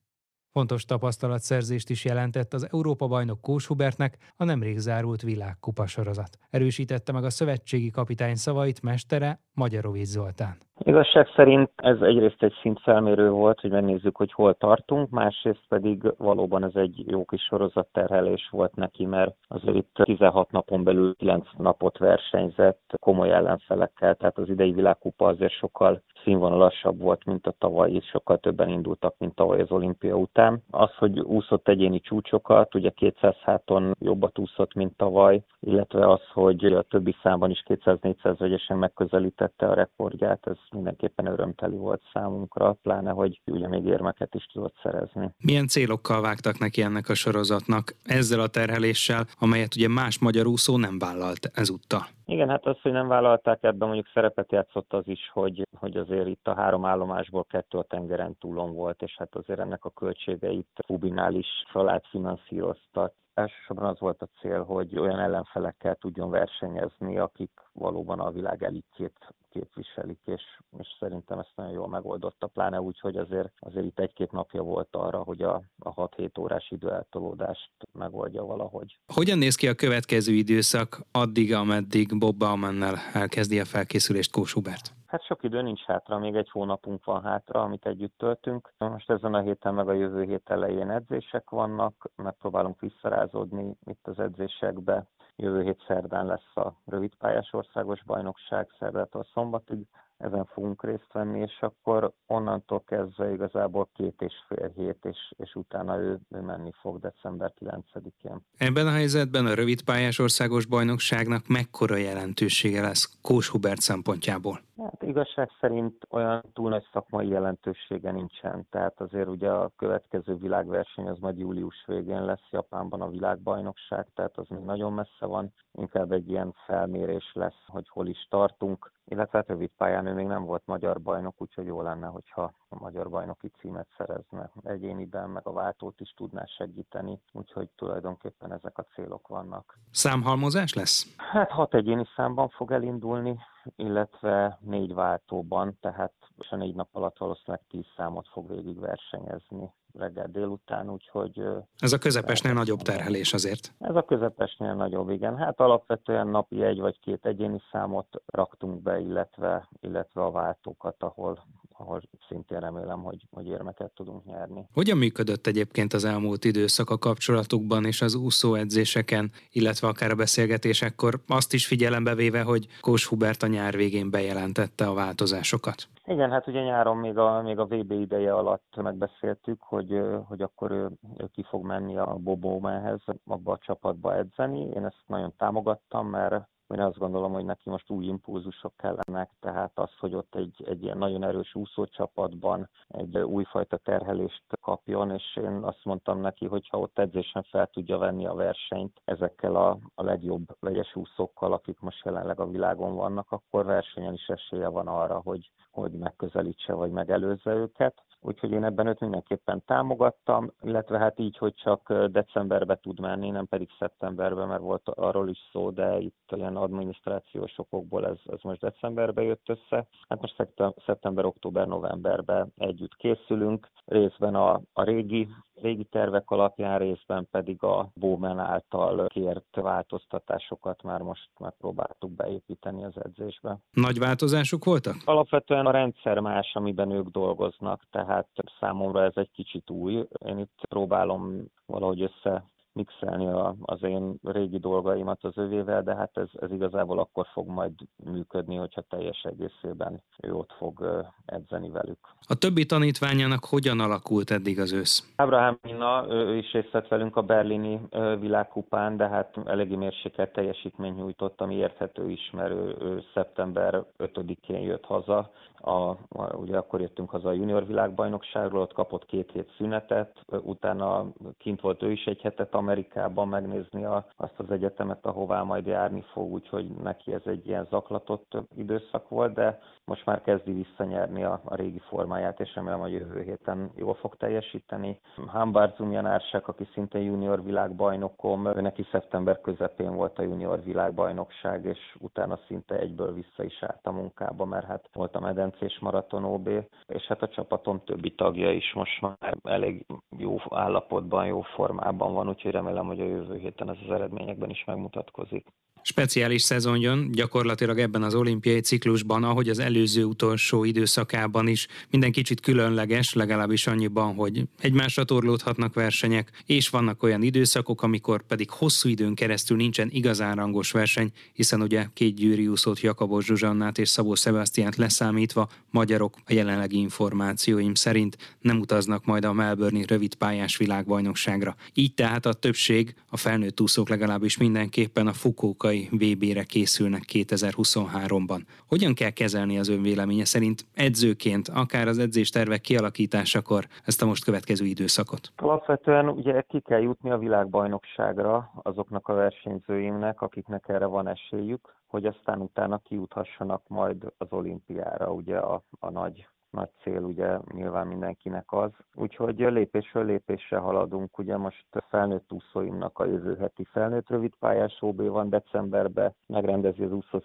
Fontos 0.51 0.85
tapasztalatszerzést 0.85 1.89
is 1.89 2.05
jelentett 2.05 2.53
az 2.53 2.67
Európa-bajnok 2.71 3.41
Kós 3.41 3.65
Hubertnek 3.65 4.17
a 4.35 4.43
nemrég 4.43 4.77
zárult 4.77 5.21
világkupa 5.21 5.87
sorozat. 5.87 6.37
Erősítette 6.49 7.11
meg 7.11 7.23
a 7.23 7.29
szövetségi 7.29 7.89
kapitány 7.89 8.35
szavait 8.35 8.81
mestere 8.81 9.41
Magyarovics 9.53 10.07
Zoltán. 10.07 10.57
Igazság 10.85 11.27
szerint 11.35 11.69
ez 11.75 12.01
egyrészt 12.01 12.43
egy 12.43 12.53
szintfelmérő 12.61 13.29
volt, 13.29 13.59
hogy 13.59 13.71
megnézzük, 13.71 14.15
hogy 14.15 14.31
hol 14.31 14.53
tartunk, 14.53 15.09
másrészt 15.09 15.65
pedig 15.67 16.13
valóban 16.17 16.63
ez 16.63 16.75
egy 16.75 17.03
jó 17.07 17.25
kis 17.25 17.41
sorozatterhelés 17.41 18.47
volt 18.51 18.75
neki, 18.75 19.05
mert 19.05 19.35
azért 19.47 19.77
itt 19.77 19.99
16 20.03 20.51
napon 20.51 20.83
belül 20.83 21.15
9 21.15 21.47
napot 21.57 21.97
versenyzett 21.97 22.93
komoly 22.99 23.31
ellenfelekkel, 23.31 24.15
tehát 24.15 24.37
az 24.37 24.49
idei 24.49 24.71
világkupa 24.71 25.27
azért 25.27 25.51
sokkal 25.51 26.01
színvonalasabb 26.23 26.99
volt, 26.99 27.25
mint 27.25 27.47
a 27.47 27.55
tavalyi, 27.57 28.01
sokkal 28.01 28.37
többen 28.37 28.69
indultak, 28.69 29.15
mint 29.17 29.35
tavaly 29.35 29.61
az 29.61 29.71
olimpia 29.71 30.15
után. 30.15 30.63
Az, 30.71 30.95
hogy 30.95 31.19
úszott 31.19 31.67
egyéni 31.67 31.99
csúcsokat, 31.99 32.75
ugye 32.75 32.89
200 32.89 33.35
háton 33.35 33.95
jobbat 33.99 34.39
úszott, 34.39 34.73
mint 34.73 34.97
tavaly, 34.97 35.43
illetve 35.59 36.09
az, 36.09 36.21
hogy 36.33 36.65
a 36.65 36.81
többi 36.81 37.15
számban 37.23 37.49
is 37.49 37.63
200-400 37.67 38.35
vegyesen 38.37 38.77
megközelítette 38.77 39.67
a 39.67 39.73
rekordját, 39.73 40.47
ez 40.47 40.57
mindenképpen 40.73 41.25
örömteli 41.25 41.75
volt 41.75 42.01
számunkra, 42.13 42.77
pláne, 42.81 43.11
hogy 43.11 43.41
ugye 43.45 43.67
még 43.67 43.85
érmeket 43.85 44.35
is 44.35 44.45
tudott 44.45 44.75
szerezni. 44.83 45.29
Milyen 45.37 45.67
célokkal 45.67 46.21
vágtak 46.21 46.59
neki 46.59 46.81
ennek 46.81 47.09
a 47.09 47.13
sorozatnak 47.13 47.95
ezzel 48.03 48.39
a 48.39 48.47
terheléssel, 48.47 49.25
amelyet 49.39 49.75
ugye 49.75 49.87
más 49.87 50.19
magyar 50.19 50.47
úszó 50.47 50.77
nem 50.77 50.99
vállalt 50.99 51.51
ezúttal? 51.53 52.01
Igen, 52.25 52.49
hát 52.49 52.65
az, 52.65 52.81
hogy 52.81 52.91
nem 52.91 53.07
vállalták 53.07 53.63
ebben 53.63 53.87
mondjuk 53.87 54.09
szerepet 54.13 54.51
játszott 54.51 54.93
az 54.93 55.07
is, 55.07 55.29
hogy, 55.33 55.67
hogy 55.79 55.97
azért 55.97 56.27
itt 56.27 56.47
a 56.47 56.55
három 56.55 56.85
állomásból 56.85 57.43
kettő 57.43 57.77
a 57.77 57.83
tengeren 57.83 58.37
túlon 58.39 58.73
volt, 58.73 59.01
és 59.01 59.15
hát 59.17 59.35
azért 59.35 59.59
ennek 59.59 59.85
a 59.85 59.89
költségeit 59.89 60.67
Fubinál 60.85 61.33
is 61.33 61.47
család 61.71 62.03
finanszíroztak 62.09 63.13
elsősorban 63.33 63.89
az 63.89 63.99
volt 63.99 64.21
a 64.21 64.29
cél, 64.41 64.63
hogy 64.63 64.99
olyan 64.99 65.19
ellenfelekkel 65.19 65.95
tudjon 65.95 66.29
versenyezni, 66.29 67.17
akik 67.17 67.51
valóban 67.73 68.19
a 68.19 68.31
világ 68.31 68.63
elitjét 68.63 69.33
képviselik, 69.49 70.19
és, 70.25 70.41
és 70.79 70.87
szerintem 70.99 71.39
ezt 71.39 71.51
nagyon 71.55 71.71
jól 71.71 71.87
megoldotta, 71.87 72.47
pláne 72.47 72.81
úgy, 72.81 72.99
hogy 72.99 73.17
azért, 73.17 73.51
azért 73.59 73.85
itt 73.85 73.99
egy-két 73.99 74.31
napja 74.31 74.61
volt 74.61 74.87
arra, 74.91 75.23
hogy 75.23 75.41
a, 75.41 75.61
a 75.79 75.93
6-7 75.93 76.39
órás 76.39 76.71
időeltolódást 76.71 77.71
megoldja 77.91 78.43
valahogy. 78.43 78.99
Hogyan 79.13 79.37
néz 79.37 79.55
ki 79.55 79.67
a 79.67 79.73
következő 79.73 80.33
időszak 80.33 81.01
addig, 81.11 81.53
ameddig 81.53 82.17
Bob 82.17 82.37
Baumannel 82.37 82.95
elkezdi 83.13 83.59
a 83.59 83.65
felkészülést 83.65 84.31
Kósubert? 84.31 85.02
Hát 85.13 85.23
sok 85.23 85.43
idő 85.43 85.61
nincs 85.61 85.83
hátra, 85.83 86.17
még 86.19 86.35
egy 86.35 86.49
hónapunk 86.49 87.05
van 87.05 87.23
hátra, 87.23 87.61
amit 87.61 87.85
együtt 87.85 88.17
töltünk. 88.17 88.73
Most 88.77 89.09
ezen 89.09 89.33
a 89.33 89.41
héten 89.41 89.73
meg 89.73 89.87
a 89.87 89.93
jövő 89.93 90.23
hét 90.23 90.49
elején 90.49 90.89
edzések 90.89 91.49
vannak, 91.49 92.11
megpróbálunk 92.15 92.79
visszarázódni 92.79 93.77
itt 93.85 94.07
az 94.07 94.19
edzésekbe. 94.19 95.07
Jövő 95.35 95.63
hét 95.63 95.83
szerdán 95.87 96.25
lesz 96.25 96.55
a 96.55 96.75
rövidpályás 96.85 97.53
országos 97.53 98.03
bajnokság, 98.03 98.69
szerdától 98.79 99.27
szombatig 99.33 99.87
ezen 100.23 100.45
fogunk 100.45 100.83
részt 100.83 101.11
venni, 101.11 101.39
és 101.39 101.57
akkor 101.59 102.11
onnantól 102.27 102.83
kezdve 102.85 103.31
igazából 103.31 103.89
két 103.93 104.21
és 104.21 104.33
fél 104.47 104.71
hét, 104.75 104.97
és, 105.01 105.33
és 105.37 105.55
utána 105.55 105.97
ő, 105.97 106.19
ő 106.29 106.41
menni 106.41 106.71
fog 106.81 106.99
december 106.99 107.53
9-én. 107.59 108.45
Ebben 108.57 108.87
a 108.87 108.91
helyzetben 108.91 109.45
a 109.45 109.53
rövidpályás 109.53 110.19
országos 110.19 110.65
bajnokságnak 110.65 111.47
mekkora 111.47 111.95
jelentősége 111.95 112.81
lesz 112.81 113.17
Kós 113.21 113.49
Hubert 113.49 113.79
szempontjából? 113.79 114.59
Hát 114.77 115.03
igazság 115.03 115.49
szerint 115.59 116.07
olyan 116.09 116.43
túl 116.53 116.69
nagy 116.69 116.85
szakmai 116.93 117.27
jelentősége 117.27 118.11
nincsen. 118.11 118.67
Tehát 118.69 119.01
azért 119.01 119.27
ugye 119.27 119.49
a 119.49 119.71
következő 119.77 120.35
világverseny 120.35 121.07
az 121.07 121.17
majd 121.19 121.37
július 121.39 121.83
végén 121.85 122.25
lesz 122.25 122.47
Japánban 122.51 123.01
a 123.01 123.09
világbajnokság, 123.09 124.07
tehát 124.15 124.37
az 124.37 124.47
még 124.47 124.63
nagyon 124.63 124.93
messze 124.93 125.25
van. 125.25 125.53
Inkább 125.71 126.11
egy 126.11 126.29
ilyen 126.29 126.55
felmérés 126.65 127.31
lesz, 127.33 127.63
hogy 127.67 127.89
hol 127.89 128.07
is 128.07 128.27
tartunk. 128.29 128.91
Illetve 129.05 129.37
hát 129.37 129.47
rövid 129.47 129.69
pályán 129.77 130.05
ő 130.05 130.12
még 130.13 130.25
nem 130.25 130.45
volt 130.45 130.63
magyar 130.65 131.01
bajnok, 131.01 131.41
úgyhogy 131.41 131.65
jó 131.65 131.81
lenne, 131.81 132.07
hogyha 132.07 132.53
a 132.69 132.79
magyar 132.79 133.09
bajnoki 133.09 133.51
címet 133.59 133.87
szerezne 133.97 134.51
egyéniben, 134.63 135.29
meg 135.29 135.47
a 135.47 135.53
váltót 135.53 135.99
is 136.01 136.13
tudná 136.17 136.45
segíteni. 136.45 137.21
Úgyhogy 137.31 137.69
tulajdonképpen 137.75 138.53
ezek 138.53 138.77
a 138.77 138.85
célok 138.95 139.27
vannak. 139.27 139.79
Számhalmozás 139.91 140.73
lesz? 140.73 141.15
Hát 141.33 141.51
hat 141.51 141.73
egyéni 141.73 142.07
számban 142.15 142.49
fog 142.49 142.71
elindulni, 142.71 143.39
illetve 143.75 144.59
négy 144.61 144.93
váltóban, 144.93 145.77
tehát 145.81 146.13
a 146.49 146.55
négy 146.55 146.75
nap 146.75 146.89
alatt 146.91 147.17
valószínűleg 147.17 147.61
tíz 147.69 147.85
számot 147.95 148.27
fog 148.27 148.49
végig 148.49 148.79
versenyezni 148.79 149.73
reggel 149.93 150.29
délután, 150.31 150.89
úgyhogy... 150.89 151.41
Ez 151.77 151.93
a 151.93 151.97
közepesnél 151.97 152.53
nagyobb 152.53 152.81
terhelés 152.81 153.33
azért? 153.33 153.73
Ez 153.79 153.95
a 153.95 154.01
közepesnél 154.01 154.73
nagyobb, 154.73 155.09
igen. 155.09 155.37
Hát 155.37 155.59
alapvetően 155.59 156.27
napi 156.27 156.63
egy 156.63 156.79
vagy 156.79 156.99
két 156.99 157.25
egyéni 157.25 157.61
számot 157.71 158.07
raktunk 158.25 158.81
be, 158.81 158.99
illetve, 158.99 159.69
illetve 159.81 160.21
a 160.23 160.31
váltókat, 160.31 160.95
ahol, 160.99 161.45
ahol 161.71 162.01
szintén 162.27 162.59
remélem, 162.59 163.03
hogy, 163.03 163.27
hogy 163.31 163.47
érmeket 163.47 163.91
tudunk 163.95 164.25
nyerni. 164.25 164.67
Hogyan 164.73 164.97
működött 164.97 165.47
egyébként 165.47 165.93
az 165.93 166.05
elmúlt 166.05 166.45
időszak 166.45 166.89
a 166.89 166.97
kapcsolatukban 166.97 167.85
és 167.85 168.01
az 168.01 168.15
úszóedzéseken, 168.15 169.31
illetve 169.51 169.87
akár 169.87 170.11
a 170.11 170.15
beszélgetésekkor, 170.15 171.19
azt 171.27 171.53
is 171.53 171.67
figyelembe 171.67 172.15
véve, 172.15 172.41
hogy 172.41 172.67
Kós 172.81 173.05
Hubert 173.05 173.43
a 173.43 173.47
nyár 173.47 173.75
végén 173.75 174.09
bejelentette 174.09 174.87
a 174.87 174.93
változásokat? 174.93 175.87
Igen, 176.05 176.31
hát 176.31 176.47
ugye 176.47 176.61
nyáron 176.61 176.97
még 176.97 177.17
a, 177.17 177.41
még 177.41 177.59
a 177.59 177.65
VB 177.65 177.91
ideje 177.91 178.33
alatt 178.33 178.75
megbeszéltük, 178.75 179.61
hogy, 179.61 180.01
hogy 180.27 180.41
akkor 180.41 180.71
ő, 180.71 180.89
ő 181.17 181.29
ki 181.33 181.45
fog 181.49 181.65
menni 181.65 181.97
a 181.97 182.15
Bobómenhez, 182.19 183.01
abba 183.25 183.51
a 183.51 183.57
csapatba 183.57 184.15
edzeni. 184.15 184.59
Én 184.59 184.85
ezt 184.85 185.03
nagyon 185.07 185.33
támogattam, 185.37 186.07
mert 186.07 186.47
Én 186.73 186.79
azt 186.79 186.97
gondolom, 186.97 187.33
hogy 187.33 187.45
neki 187.45 187.69
most 187.69 187.89
új 187.89 188.05
impulzusok 188.05 188.73
kellenek, 188.77 189.29
tehát 189.39 189.71
az, 189.79 189.89
hogy 189.99 190.15
ott 190.15 190.35
egy, 190.35 190.63
egy 190.65 190.83
ilyen 190.83 190.97
nagyon 190.97 191.23
erős 191.23 191.55
úszócsapatban 191.55 192.69
egy 192.87 193.17
újfajta 193.17 193.77
terhelést 193.77 194.43
kapjon, 194.61 195.11
és 195.11 195.37
én 195.37 195.63
azt 195.63 195.85
mondtam 195.85 196.19
neki, 196.19 196.45
hogy 196.45 196.67
ha 196.69 196.79
ott 196.79 196.99
edzésen 196.99 197.43
fel 197.43 197.67
tudja 197.67 197.97
venni 197.97 198.25
a 198.25 198.33
versenyt 198.33 199.01
ezekkel 199.05 199.55
a, 199.55 199.77
a 199.95 200.03
legjobb 200.03 200.55
vegyes 200.59 200.95
úszókkal, 200.95 201.53
akik 201.53 201.79
most 201.79 202.05
jelenleg 202.05 202.39
a 202.39 202.49
világon 202.49 202.95
vannak, 202.95 203.31
akkor 203.31 203.65
versenyen 203.65 204.13
is 204.13 204.27
esélye 204.27 204.67
van 204.67 204.87
arra, 204.87 205.21
hogy, 205.23 205.51
hogy 205.71 205.91
megközelítse 205.91 206.73
vagy 206.73 206.91
megelőzze 206.91 207.53
őket 207.53 208.03
úgyhogy 208.23 208.51
én 208.51 208.63
ebben 208.63 208.87
őt 208.87 208.99
mindenképpen 208.99 209.63
támogattam, 209.65 210.51
illetve 210.61 210.97
hát 210.97 211.19
így, 211.19 211.37
hogy 211.37 211.53
csak 211.53 211.93
decemberbe 211.93 212.75
tud 212.75 212.99
menni, 212.99 213.29
nem 213.29 213.45
pedig 213.45 213.69
szeptemberbe, 213.79 214.45
mert 214.45 214.61
volt 214.61 214.89
arról 214.89 215.29
is 215.29 215.39
szó, 215.51 215.69
de 215.69 215.97
itt 215.99 216.31
ilyen 216.35 216.55
adminisztrációs 216.55 217.57
okokból 217.57 218.07
ez, 218.07 218.17
ez 218.25 218.39
most 218.41 218.61
decemberbe 218.61 219.21
jött 219.21 219.49
össze. 219.49 219.87
Hát 220.09 220.21
most 220.21 220.47
szeptember, 220.85 221.25
október, 221.25 221.67
novemberben 221.67 222.53
együtt 222.57 222.95
készülünk, 222.95 223.69
részben 223.85 224.35
a, 224.35 224.61
a 224.73 224.83
régi 224.83 225.27
régi 225.63 225.83
tervek 225.83 226.29
alapján 226.29 226.77
részben 226.79 227.27
pedig 227.31 227.63
a 227.63 227.89
Bowman 227.93 228.39
által 228.39 229.07
kért 229.07 229.55
változtatásokat 229.55 230.83
már 230.83 231.01
most 231.01 231.29
megpróbáltuk 231.39 232.11
beépíteni 232.11 232.83
az 232.83 232.93
edzésbe. 233.03 233.57
Nagy 233.71 233.99
változások 233.99 234.65
voltak? 234.65 234.95
Alapvetően 235.05 235.65
a 235.65 235.71
rendszer 235.71 236.19
más, 236.19 236.51
amiben 236.53 236.91
ők 236.91 237.07
dolgoznak, 237.07 237.81
tehát 237.91 238.27
számomra 238.59 239.03
ez 239.03 239.13
egy 239.15 239.31
kicsit 239.31 239.69
új. 239.69 240.07
Én 240.25 240.37
itt 240.37 240.65
próbálom 240.69 241.45
valahogy 241.65 242.01
össze 242.01 242.51
mixelni 242.73 243.27
a, 243.27 243.55
az 243.61 243.83
én 243.83 244.15
régi 244.23 244.59
dolgaimat 244.59 245.23
az 245.23 245.37
övével, 245.37 245.83
de 245.83 245.95
hát 245.95 246.17
ez, 246.17 246.29
ez 246.41 246.51
igazából 246.51 246.99
akkor 246.99 247.25
fog 247.33 247.47
majd 247.47 247.71
működni, 248.03 248.55
hogyha 248.55 248.81
teljes 248.81 249.23
egészében 249.23 250.01
ő 250.21 250.33
ott 250.33 250.51
fog 250.57 251.05
edzeni 251.25 251.69
velük. 251.69 251.99
A 252.27 252.35
többi 252.35 252.65
tanítványának 252.65 253.45
hogyan 253.45 253.79
alakult 253.79 254.31
eddig 254.31 254.59
az 254.59 254.73
ősz? 254.73 255.13
Ábrahám 255.15 255.57
Minna, 255.61 256.05
ő 256.09 256.37
is 256.37 256.51
részt 256.51 256.71
vett 256.71 256.87
velünk 256.87 257.15
a 257.15 257.21
berlini 257.21 257.81
világkupán, 258.19 258.97
de 258.97 259.07
hát 259.07 259.37
eléggé 259.45 259.75
mérsékelt 259.75 260.33
teljesítmény 260.33 260.93
nyújtott, 260.93 261.41
ami 261.41 261.55
érthető 261.55 262.09
is, 262.09 262.29
mert 262.33 262.51
ő, 262.51 262.75
ő 262.81 263.03
szeptember 263.13 263.83
5-én 263.97 264.61
jött 264.61 264.85
haza, 264.85 265.31
a, 265.65 265.89
a, 266.09 266.35
ugye 266.35 266.57
akkor 266.57 266.81
jöttünk 266.81 267.09
haza 267.09 267.29
a 267.29 267.33
junior 267.33 267.67
világbajnokságról, 267.67 268.61
ott 268.61 268.73
kapott 268.73 269.05
két 269.05 269.31
hét 269.31 269.53
szünetet, 269.57 270.25
utána 270.29 271.05
kint 271.37 271.61
volt 271.61 271.83
ő 271.83 271.91
is 271.91 272.05
egy 272.05 272.21
hetet 272.21 272.55
Amerikában 272.63 273.27
megnézni 273.27 273.85
a, 273.85 274.05
azt 274.15 274.39
az 274.39 274.51
egyetemet, 274.51 275.05
ahová 275.05 275.41
majd 275.41 275.65
járni 275.65 276.03
fog, 276.13 276.31
úgyhogy 276.31 276.67
neki 276.83 277.13
ez 277.13 277.21
egy 277.25 277.47
ilyen 277.47 277.67
zaklatott 277.69 278.37
időszak 278.55 279.09
volt, 279.09 279.33
de 279.33 279.59
most 279.85 280.05
már 280.05 280.21
kezdi 280.21 280.51
visszanyerni 280.51 281.23
a, 281.23 281.41
a 281.43 281.55
régi 281.55 281.79
formáját, 281.79 282.39
és 282.39 282.55
remélem, 282.55 282.79
hogy 282.79 282.91
jövő 282.91 283.21
héten 283.21 283.71
jól 283.75 283.93
fog 283.93 284.15
teljesíteni. 284.17 284.99
Hambár 285.27 285.73
Zumjanársek, 285.77 286.47
aki 286.47 286.67
szintén 286.73 287.01
junior 287.01 287.43
világbajnokom, 287.43 288.41
neki 288.41 288.85
szeptember 288.91 289.41
közepén 289.41 289.95
volt 289.95 290.19
a 290.19 290.23
junior 290.23 290.63
világbajnokság, 290.63 291.65
és 291.65 291.79
utána 291.99 292.39
szinte 292.47 292.75
egyből 292.75 293.13
vissza 293.13 293.43
is 293.43 293.63
állt 293.63 293.87
a 293.87 293.91
munkába, 293.91 294.45
mert 294.45 294.65
hát 294.65 294.89
volt 294.93 295.15
a 295.15 295.19
medencés 295.19 295.79
maraton 295.79 296.23
OB, 296.23 296.47
és 296.87 297.03
hát 297.07 297.21
a 297.21 297.27
csapatom 297.27 297.81
többi 297.85 298.15
tagja 298.15 298.51
is 298.51 298.73
most 298.73 299.01
már 299.01 299.37
elég 299.43 299.85
jó 300.17 300.37
állapotban, 300.49 301.25
jó 301.25 301.41
formában 301.41 302.13
van, 302.13 302.29
úgyhogy 302.29 302.51
remélem, 302.53 302.85
hogy 302.85 302.99
a 302.99 303.05
jövő 303.05 303.37
héten 303.37 303.69
ez 303.69 303.77
az 303.85 303.91
eredményekben 303.91 304.49
is 304.49 304.63
megmutatkozik. 304.65 305.47
Speciális 305.85 306.41
szezon 306.41 306.77
jön, 306.77 307.11
gyakorlatilag 307.11 307.79
ebben 307.79 308.03
az 308.03 308.15
olimpiai 308.15 308.59
ciklusban, 308.59 309.23
ahogy 309.23 309.49
az 309.49 309.59
előző 309.59 310.03
utolsó 310.03 310.63
időszakában 310.63 311.47
is, 311.47 311.67
minden 311.89 312.11
kicsit 312.11 312.39
különleges, 312.39 313.13
legalábbis 313.13 313.67
annyiban, 313.67 314.13
hogy 314.13 314.43
egymásra 314.59 315.03
torlódhatnak 315.03 315.73
versenyek, 315.73 316.31
és 316.45 316.69
vannak 316.69 317.03
olyan 317.03 317.21
időszakok, 317.21 317.81
amikor 317.81 318.25
pedig 318.27 318.49
hosszú 318.49 318.89
időn 318.89 319.15
keresztül 319.15 319.57
nincsen 319.57 319.89
igazán 319.91 320.35
rangos 320.35 320.71
verseny, 320.71 321.11
hiszen 321.33 321.61
ugye 321.61 321.85
két 321.93 322.15
gyűri 322.15 322.47
úszót, 322.47 322.79
Jakabos 322.79 323.25
Zsuzsannát 323.25 323.77
és 323.77 323.89
Szabó 323.89 324.15
Sebastiánt 324.15 324.75
leszámítva, 324.75 325.49
magyarok 325.69 326.15
a 326.25 326.33
jelenlegi 326.33 326.77
információim 326.77 327.73
szerint 327.73 328.17
nem 328.39 328.59
utaznak 328.59 329.05
majd 329.05 329.25
a 329.25 329.33
Melbourne 329.33 329.85
rövidpályás 329.87 330.57
világbajnokságra. 330.57 331.55
Így 331.73 331.93
tehát 331.93 332.25
a 332.25 332.33
többség, 332.33 332.95
a 333.09 333.17
felnőtt 333.17 333.61
úszók 333.61 333.89
legalábbis 333.89 334.37
mindenképpen 334.37 335.07
a 335.07 335.13
Fukuoka 335.13 335.71
európai 335.73 336.13
VB-re 336.13 336.43
készülnek 336.43 337.01
2023-ban. 337.13 338.41
Hogyan 338.67 338.93
kell 338.93 339.09
kezelni 339.09 339.59
az 339.59 339.69
ön 339.69 339.81
véleménye 339.81 340.25
szerint 340.25 340.65
edzőként, 340.75 341.47
akár 341.47 341.87
az 341.87 341.97
edzéstervek 341.97 342.61
kialakításakor 342.61 343.63
ezt 343.85 344.01
a 344.01 344.05
most 344.05 344.23
következő 344.23 344.65
időszakot? 344.65 345.31
Alapvetően 345.35 346.09
ugye 346.09 346.41
ki 346.41 346.59
kell 346.59 346.81
jutni 346.81 347.09
a 347.11 347.17
világbajnokságra 347.17 348.51
azoknak 348.63 349.07
a 349.07 349.13
versenyzőimnek, 349.13 350.21
akiknek 350.21 350.63
erre 350.67 350.85
van 350.85 351.07
esélyük, 351.07 351.75
hogy 351.87 352.05
aztán 352.05 352.39
utána 352.39 352.77
kijuthassanak 352.77 353.61
majd 353.67 354.03
az 354.17 354.27
olimpiára, 354.29 355.11
ugye 355.11 355.37
a, 355.37 355.63
a 355.79 355.89
nagy 355.89 356.27
nagy 356.53 356.69
cél 356.81 357.01
ugye 357.01 357.37
nyilván 357.53 357.87
mindenkinek 357.87 358.51
az. 358.51 358.71
Úgyhogy 358.95 359.39
lépésről 359.39 360.05
lépésre 360.05 360.57
haladunk. 360.57 361.17
Ugye 361.17 361.37
most 361.37 361.65
felnőtt 361.89 362.31
úszóimnak 362.31 362.99
a 362.99 363.05
jövő 363.05 363.35
heti 363.35 363.63
felnőtt 363.63 364.09
rövidpályás 364.09 364.77
OB 364.81 365.01
van 365.01 365.29
decemberben, 365.29 366.15
megrendezi 366.27 366.83
az 366.83 366.91
úszó 366.91 367.19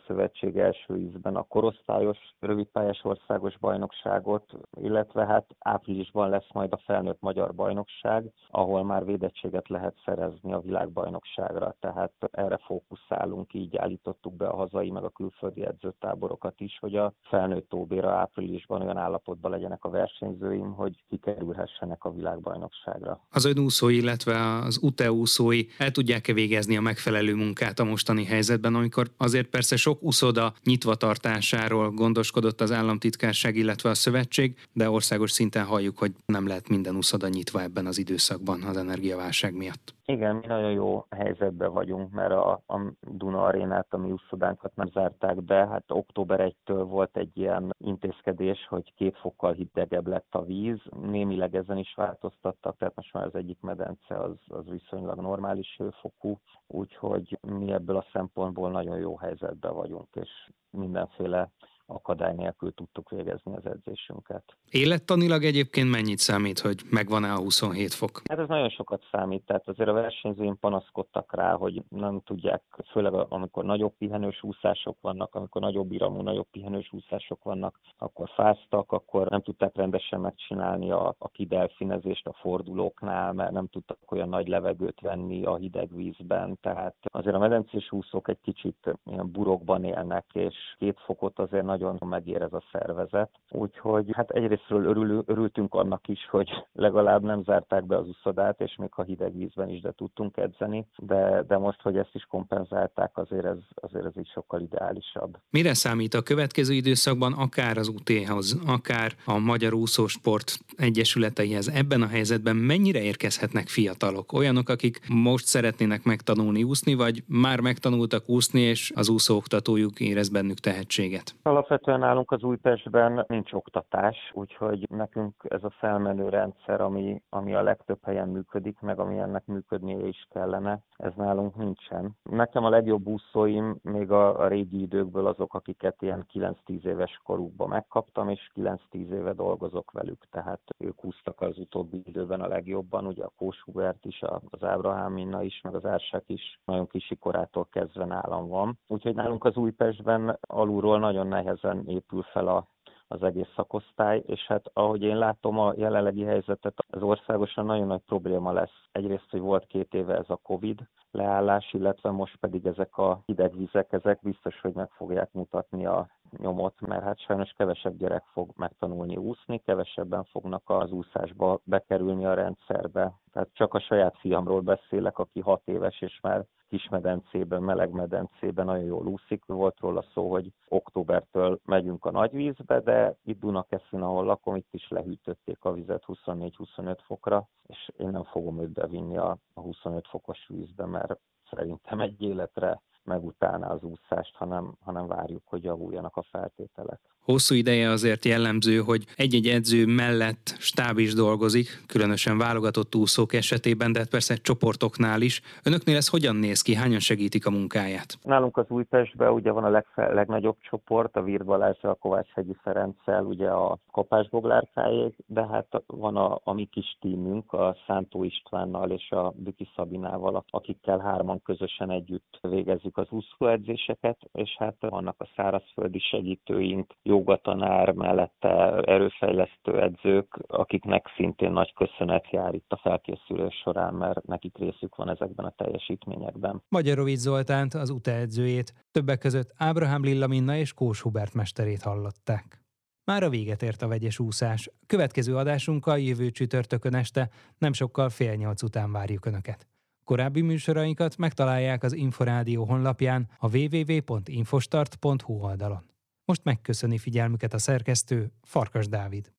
első 0.54 0.96
ízben 0.96 1.36
a 1.36 1.42
korosztályos 1.42 2.18
rövidpályás 2.40 3.04
országos 3.04 3.58
bajnokságot, 3.58 4.52
illetve 4.80 5.26
hát 5.26 5.46
áprilisban 5.58 6.28
lesz 6.28 6.52
majd 6.52 6.72
a 6.72 6.80
felnőtt 6.84 7.20
magyar 7.20 7.54
bajnokság, 7.54 8.32
ahol 8.50 8.84
már 8.84 9.04
védettséget 9.04 9.68
lehet 9.68 9.94
szerezni 10.04 10.52
a 10.52 10.60
világbajnokságra, 10.60 11.74
tehát 11.80 12.12
erre 12.30 12.56
fókuszálunk, 12.56 13.54
így 13.54 13.76
állítottuk 13.76 14.34
be 14.36 14.46
a 14.46 14.56
hazai 14.56 14.90
meg 14.90 15.04
a 15.04 15.08
külföldi 15.08 15.66
edzőtáborokat 15.66 16.60
is, 16.60 16.78
hogy 16.78 16.96
a 16.96 17.12
felnőtt 17.22 17.74
OB-ra 17.74 18.10
áprilisban 18.10 18.82
olyan 18.82 18.96
áll 18.96 19.14
állapotban 19.18 19.50
legyenek 19.50 19.84
a 19.84 19.90
versenyzőim, 19.90 20.72
hogy 20.72 21.04
kikerülhessenek 21.08 22.04
a 22.04 22.10
világbajnokságra. 22.10 23.20
Az 23.30 23.44
önúszói, 23.44 23.96
illetve 23.96 24.58
az 24.64 24.78
UTE 24.82 25.12
úszói 25.12 25.64
el 25.78 25.90
tudják-e 25.90 26.32
végezni 26.32 26.76
a 26.76 26.80
megfelelő 26.80 27.34
munkát 27.34 27.78
a 27.78 27.84
mostani 27.84 28.24
helyzetben, 28.24 28.74
amikor 28.74 29.06
azért 29.16 29.48
persze 29.48 29.76
sok 29.76 30.02
úszoda 30.02 30.52
nyitva 30.64 30.94
tartásáról 30.94 31.90
gondoskodott 31.90 32.60
az 32.60 32.72
államtitkárság, 32.72 33.56
illetve 33.56 33.90
a 33.90 33.94
szövetség, 33.94 34.56
de 34.72 34.90
országos 34.90 35.30
szinten 35.30 35.64
halljuk, 35.64 35.98
hogy 35.98 36.12
nem 36.26 36.46
lehet 36.46 36.68
minden 36.68 36.96
úszoda 36.96 37.28
nyitva 37.28 37.62
ebben 37.62 37.86
az 37.86 37.98
időszakban 37.98 38.62
az 38.62 38.76
energiaválság 38.76 39.54
miatt. 39.56 39.96
Igen, 40.04 40.36
mi 40.36 40.46
nagyon 40.46 40.70
jó 40.70 41.06
helyzetben 41.10 41.72
vagyunk, 41.72 42.12
mert 42.12 42.32
a, 42.32 42.50
a 42.66 42.80
Duna 43.00 43.42
arénát, 43.42 43.86
a 43.90 43.96
mi 43.96 44.10
úszodánkat 44.10 44.76
nem 44.76 44.90
zárták 44.92 45.42
be. 45.42 45.66
Hát 45.66 45.84
október 45.88 46.52
1-től 46.52 46.84
volt 46.88 47.16
egy 47.16 47.30
ilyen 47.34 47.74
intézkedés, 47.78 48.66
hogy 48.68 48.92
két 48.96 49.07
fokkal 49.14 49.52
hidegebb 49.52 50.06
lett 50.06 50.34
a 50.34 50.42
víz. 50.44 50.78
Némileg 51.00 51.54
ezen 51.54 51.78
is 51.78 51.94
változtattak, 51.94 52.76
tehát 52.76 52.94
most 52.94 53.12
már 53.12 53.24
az 53.24 53.34
egyik 53.34 53.60
medence 53.60 54.20
az, 54.20 54.36
az 54.48 54.68
viszonylag 54.68 55.20
normális 55.20 55.74
hőfokú, 55.78 56.38
úgyhogy 56.66 57.38
mi 57.40 57.72
ebből 57.72 57.96
a 57.96 58.06
szempontból 58.12 58.70
nagyon 58.70 58.98
jó 58.98 59.16
helyzetben 59.16 59.74
vagyunk, 59.74 60.08
és 60.14 60.50
mindenféle 60.70 61.50
akadály 61.88 62.34
nélkül 62.34 62.74
tudtuk 62.74 63.10
végezni 63.10 63.54
az 63.56 63.66
edzésünket. 63.66 64.44
Élettanilag 64.70 65.44
egyébként 65.44 65.90
mennyit 65.90 66.18
számít, 66.18 66.58
hogy 66.58 66.82
megvan-e 66.90 67.32
a 67.32 67.38
27 67.38 67.92
fok? 67.92 68.22
Hát 68.28 68.38
ez 68.38 68.48
nagyon 68.48 68.68
sokat 68.68 69.02
számít, 69.10 69.46
tehát 69.46 69.68
azért 69.68 69.88
a 69.88 69.92
versenyzőim 69.92 70.58
panaszkodtak 70.58 71.34
rá, 71.34 71.52
hogy 71.54 71.82
nem 71.88 72.20
tudják, 72.24 72.62
főleg 72.90 73.12
amikor 73.14 73.64
nagyobb 73.64 73.94
pihenős 73.98 74.42
úszások 74.42 74.96
vannak, 75.00 75.34
amikor 75.34 75.60
nagyobb 75.60 75.92
iramú, 75.92 76.20
nagyobb 76.20 76.46
pihenős 76.50 76.92
úszások 76.92 77.42
vannak, 77.42 77.80
akkor 77.98 78.30
fáztak, 78.34 78.92
akkor 78.92 79.28
nem 79.28 79.42
tudták 79.42 79.76
rendesen 79.76 80.20
megcsinálni 80.20 80.90
a, 80.90 81.14
a 81.18 81.28
kidelfinezést 81.28 82.26
a 82.26 82.32
fordulóknál, 82.32 83.32
mert 83.32 83.52
nem 83.52 83.66
tudtak 83.66 83.98
olyan 84.12 84.28
nagy 84.28 84.48
levegőt 84.48 85.00
venni 85.00 85.44
a 85.44 85.56
hideg 85.56 85.94
vízben, 85.94 86.58
tehát 86.60 86.94
azért 87.02 87.34
a 87.34 87.38
medencés 87.38 87.92
úszók 87.92 88.28
egy 88.28 88.40
kicsit 88.42 88.98
ilyen 89.04 89.30
burokban 89.30 89.84
élnek, 89.84 90.26
és 90.32 90.54
két 90.78 91.00
fokot 91.00 91.38
azért 91.38 91.64
nagy 91.64 91.77
nagyon 91.78 92.08
megér 92.08 92.42
ez 92.42 92.52
a 92.52 92.62
szervezet. 92.72 93.30
Úgyhogy 93.50 94.10
hát 94.12 94.30
egyrésztről 94.30 94.84
örül, 94.84 95.22
örültünk 95.26 95.74
annak 95.74 96.08
is, 96.08 96.28
hogy 96.30 96.50
legalább 96.72 97.22
nem 97.22 97.42
zárták 97.42 97.84
be 97.84 97.96
az 97.96 98.08
uszodát, 98.08 98.60
és 98.60 98.76
még 98.76 98.92
ha 98.92 99.02
hideg 99.02 99.36
vízben 99.36 99.68
is 99.68 99.80
de 99.80 99.92
tudtunk 99.92 100.36
edzeni, 100.36 100.86
de, 100.96 101.44
de 101.48 101.58
most, 101.58 101.82
hogy 101.82 101.96
ezt 101.96 102.14
is 102.14 102.26
kompenzálták, 102.30 103.16
azért 103.16 103.44
ez, 103.44 103.58
azért 103.74 104.04
ez 104.04 104.16
így 104.18 104.28
sokkal 104.28 104.60
ideálisabb. 104.60 105.36
Mire 105.50 105.74
számít 105.74 106.14
a 106.14 106.22
következő 106.22 106.74
időszakban 106.74 107.32
akár 107.32 107.76
az 107.76 107.88
UT-hoz, 107.88 108.60
akár 108.66 109.12
a 109.24 109.38
Magyar 109.38 109.74
Úszósport 109.74 110.58
Egyesületeihez? 110.76 111.68
Ebben 111.68 112.02
a 112.02 112.06
helyzetben 112.06 112.56
mennyire 112.56 113.02
érkezhetnek 113.02 113.68
fiatalok? 113.68 114.32
Olyanok, 114.32 114.68
akik 114.68 115.00
most 115.08 115.46
szeretnének 115.46 116.04
megtanulni 116.04 116.62
úszni, 116.62 116.94
vagy 116.94 117.22
már 117.26 117.60
megtanultak 117.60 118.28
úszni, 118.28 118.60
és 118.60 118.92
az 118.94 119.08
úszóoktatójuk 119.08 120.00
érez 120.00 120.28
bennük 120.28 120.58
tehetséget? 120.58 121.34
Alapvetően 121.68 122.00
nálunk 122.00 122.30
az 122.30 122.42
Újpestben 122.42 123.24
nincs 123.26 123.52
oktatás, 123.52 124.30
úgyhogy 124.32 124.86
nekünk 124.90 125.34
ez 125.48 125.64
a 125.64 125.70
felmenő 125.70 126.28
rendszer, 126.28 126.80
ami, 126.80 127.22
ami 127.28 127.54
a 127.54 127.62
legtöbb 127.62 127.98
helyen 128.02 128.28
működik, 128.28 128.80
meg 128.80 128.98
ami 128.98 129.18
ennek 129.18 129.46
működnie 129.46 130.06
is 130.06 130.26
kellene, 130.30 130.80
ez 130.96 131.12
nálunk 131.16 131.56
nincsen. 131.56 132.16
Nekem 132.22 132.64
a 132.64 132.68
legjobb 132.68 133.06
úszóim 133.06 133.78
még 133.82 134.10
a, 134.10 134.40
a 134.40 134.48
régi 134.48 134.80
időkből 134.80 135.26
azok, 135.26 135.54
akiket 135.54 136.02
ilyen 136.02 136.26
9-10 136.32 136.84
éves 136.84 137.20
korukban 137.24 137.68
megkaptam, 137.68 138.28
és 138.28 138.50
9-10 138.54 138.76
éve 138.92 139.32
dolgozok 139.32 139.90
velük, 139.90 140.24
tehát 140.30 140.60
ők 140.78 141.04
úsztak 141.04 141.40
az 141.40 141.58
utóbbi 141.58 142.02
időben 142.04 142.40
a 142.40 142.48
legjobban, 142.48 143.06
ugye 143.06 143.24
a 143.24 143.32
Kós 143.36 143.60
Hubert 143.60 144.04
is, 144.04 144.22
az 144.50 144.64
Ábrahám 144.64 145.12
Minna 145.12 145.42
is, 145.42 145.60
meg 145.60 145.74
az 145.74 145.84
Ársák 145.84 146.24
is 146.26 146.60
nagyon 146.64 146.86
kisi 146.86 147.16
korától 147.16 147.68
kezdve 147.70 148.04
nálam 148.04 148.48
van. 148.48 148.78
Úgyhogy 148.86 149.14
nálunk 149.14 149.44
az 149.44 149.56
Újpestben 149.56 150.38
alulról 150.40 150.98
nagyon 150.98 151.26
nehezen 151.62 151.88
épül 151.88 152.22
fel 152.22 152.48
a 152.48 152.66
az 153.10 153.22
egész 153.22 153.52
szakosztály, 153.56 154.22
és 154.26 154.46
hát 154.46 154.70
ahogy 154.72 155.02
én 155.02 155.18
látom 155.18 155.58
a 155.58 155.72
jelenlegi 155.76 156.22
helyzetet, 156.22 156.84
az 156.90 157.02
országosan 157.02 157.64
nagyon 157.64 157.86
nagy 157.86 158.02
probléma 158.06 158.52
lesz. 158.52 158.88
Egyrészt, 158.92 159.30
hogy 159.30 159.40
volt 159.40 159.66
két 159.66 159.94
éve 159.94 160.16
ez 160.16 160.24
a 160.28 160.40
Covid 160.42 160.80
leállás, 161.10 161.72
illetve 161.72 162.10
most 162.10 162.36
pedig 162.36 162.66
ezek 162.66 162.98
a 162.98 163.22
hideg 163.26 163.56
vizek, 163.56 163.92
ezek 163.92 164.18
biztos, 164.22 164.60
hogy 164.60 164.72
meg 164.74 164.90
fogják 164.90 165.32
mutatni 165.32 165.86
a 165.86 166.08
nyomot, 166.38 166.80
mert 166.80 167.02
hát 167.02 167.20
sajnos 167.20 167.50
kevesebb 167.56 167.96
gyerek 167.96 168.24
fog 168.32 168.50
megtanulni 168.56 169.16
úszni, 169.16 169.58
kevesebben 169.58 170.24
fognak 170.24 170.62
az 170.66 170.92
úszásba 170.92 171.60
bekerülni 171.64 172.24
a 172.24 172.34
rendszerbe. 172.34 173.12
Tehát 173.38 173.54
csak 173.54 173.74
a 173.74 173.80
saját 173.80 174.18
fiamról 174.18 174.60
beszélek, 174.60 175.18
aki 175.18 175.40
hat 175.40 175.62
éves, 175.64 176.00
és 176.00 176.18
már 176.22 176.44
kismedencében, 176.68 177.62
melegmedencében 177.62 178.64
nagyon 178.64 178.84
jól 178.84 179.06
úszik. 179.06 179.44
Volt 179.46 179.80
róla 179.80 180.04
szó, 180.12 180.30
hogy 180.30 180.52
októbertől 180.68 181.60
megyünk 181.64 182.04
a 182.04 182.10
nagyvízbe, 182.10 182.80
de 182.80 183.16
itt 183.24 183.40
Dunakeszin, 183.40 184.02
ahol 184.02 184.24
lakom, 184.24 184.56
itt 184.56 184.68
is 184.70 184.88
lehűtötték 184.88 185.64
a 185.64 185.72
vizet 185.72 186.04
24-25 186.06 186.98
fokra, 187.04 187.48
és 187.62 187.90
én 187.96 188.08
nem 188.08 188.24
fogom 188.24 188.60
őt 188.60 188.72
bevinni 188.72 189.16
a 189.16 189.38
25 189.54 190.06
fokos 190.08 190.46
vízbe, 190.48 190.86
mert 190.86 191.18
szerintem 191.50 192.00
egy 192.00 192.22
életre 192.22 192.80
megutálná 193.08 193.68
az 193.68 193.82
úszást, 193.82 194.34
hanem, 194.34 194.72
hanem 194.84 195.06
várjuk, 195.06 195.42
hogy 195.44 195.64
javuljanak 195.64 196.16
a 196.16 196.24
feltételek. 196.30 197.00
Hosszú 197.24 197.54
ideje 197.54 197.90
azért 197.90 198.24
jellemző, 198.24 198.78
hogy 198.78 199.04
egy-egy 199.16 199.46
edző 199.46 199.86
mellett 199.86 200.54
stáb 200.58 200.98
is 200.98 201.14
dolgozik, 201.14 201.82
különösen 201.86 202.38
válogatott 202.38 202.94
úszók 202.94 203.32
esetében, 203.32 203.92
de 203.92 203.98
hát 203.98 204.08
persze 204.08 204.34
csoportoknál 204.36 205.20
is. 205.20 205.40
Önöknél 205.64 205.96
ez 205.96 206.08
hogyan 206.08 206.36
néz 206.36 206.62
ki? 206.62 206.74
Hányan 206.74 206.98
segítik 206.98 207.46
a 207.46 207.50
munkáját? 207.50 208.18
Nálunk 208.22 208.56
az 208.56 208.64
Újpestben 208.68 209.32
ugye 209.32 209.50
van 209.50 209.64
a 209.64 209.68
legfe- 209.68 210.12
legnagyobb 210.12 210.56
csoport, 210.60 211.16
a 211.16 211.22
Vír 211.22 211.42
a 211.80 211.94
Kovács 211.94 212.28
Hegyi 212.34 212.56
Ferenccel, 212.62 213.24
ugye 213.24 213.48
a 213.48 213.78
Kopásboglárkájék, 213.90 215.14
de 215.26 215.46
hát 215.46 215.82
van 215.86 216.16
a, 216.16 216.40
a 216.44 216.52
mi 216.52 216.64
kis 216.64 216.96
tímünk, 217.00 217.52
a 217.52 217.76
Szántó 217.86 218.24
Istvánnal 218.24 218.90
és 218.90 219.10
a 219.10 219.32
Büki 219.36 219.68
Szabinával, 219.76 220.44
akikkel 220.50 220.98
hárman 220.98 221.42
közösen 221.42 221.90
együtt 221.90 222.38
végezzük 222.40 222.96
az 222.98 223.10
úszóedzéseket, 223.10 224.18
és 224.32 224.56
hát 224.58 224.76
vannak 224.80 225.14
a 225.18 225.28
szárazföldi 225.36 225.98
segítőink, 225.98 226.94
jogatanár, 227.02 227.92
mellette 227.92 228.72
erőfejlesztő 228.76 229.80
edzők, 229.80 230.38
akiknek 230.46 231.12
szintén 231.16 231.52
nagy 231.52 231.72
köszönet 231.74 232.30
jár 232.30 232.54
itt 232.54 232.72
a 232.72 232.80
felkészülés 232.82 233.54
során, 233.54 233.94
mert 233.94 234.26
nekik 234.26 234.58
részük 234.58 234.96
van 234.96 235.08
ezekben 235.08 235.46
a 235.46 235.54
teljesítményekben. 235.56 236.62
Magyarovics 236.68 237.18
Zoltánt, 237.18 237.74
az 237.74 237.90
UTE 237.90 238.14
edzőjét, 238.14 238.72
többek 238.90 239.18
között 239.18 239.54
Ábrahám 239.56 240.02
Lillaminna 240.02 240.56
és 240.56 240.72
Kós 240.72 241.00
Hubert 241.00 241.34
mesterét 241.34 241.82
hallották. 241.82 242.66
Már 243.04 243.22
a 243.22 243.28
véget 243.28 243.62
ért 243.62 243.82
a 243.82 243.88
vegyes 243.88 244.18
úszás. 244.18 244.70
Következő 244.86 245.36
adásunkkal 245.36 245.98
jövő 245.98 246.30
csütörtökön 246.30 246.94
este, 246.94 247.28
nem 247.58 247.72
sokkal 247.72 248.08
fél 248.08 248.34
nyolc 248.34 248.62
után 248.62 248.92
várjuk 248.92 249.26
Önöket. 249.26 249.66
Korábbi 250.08 250.40
műsorainkat 250.40 251.16
megtalálják 251.16 251.82
az 251.82 251.92
Inforádió 251.92 252.64
honlapján 252.64 253.28
a 253.38 253.56
www.infostart.hu 253.56 255.32
oldalon. 255.32 255.90
Most 256.24 256.44
megköszöni 256.44 256.98
figyelmüket 256.98 257.54
a 257.54 257.58
szerkesztő 257.58 258.32
Farkas 258.42 258.88
Dávid. 258.88 259.32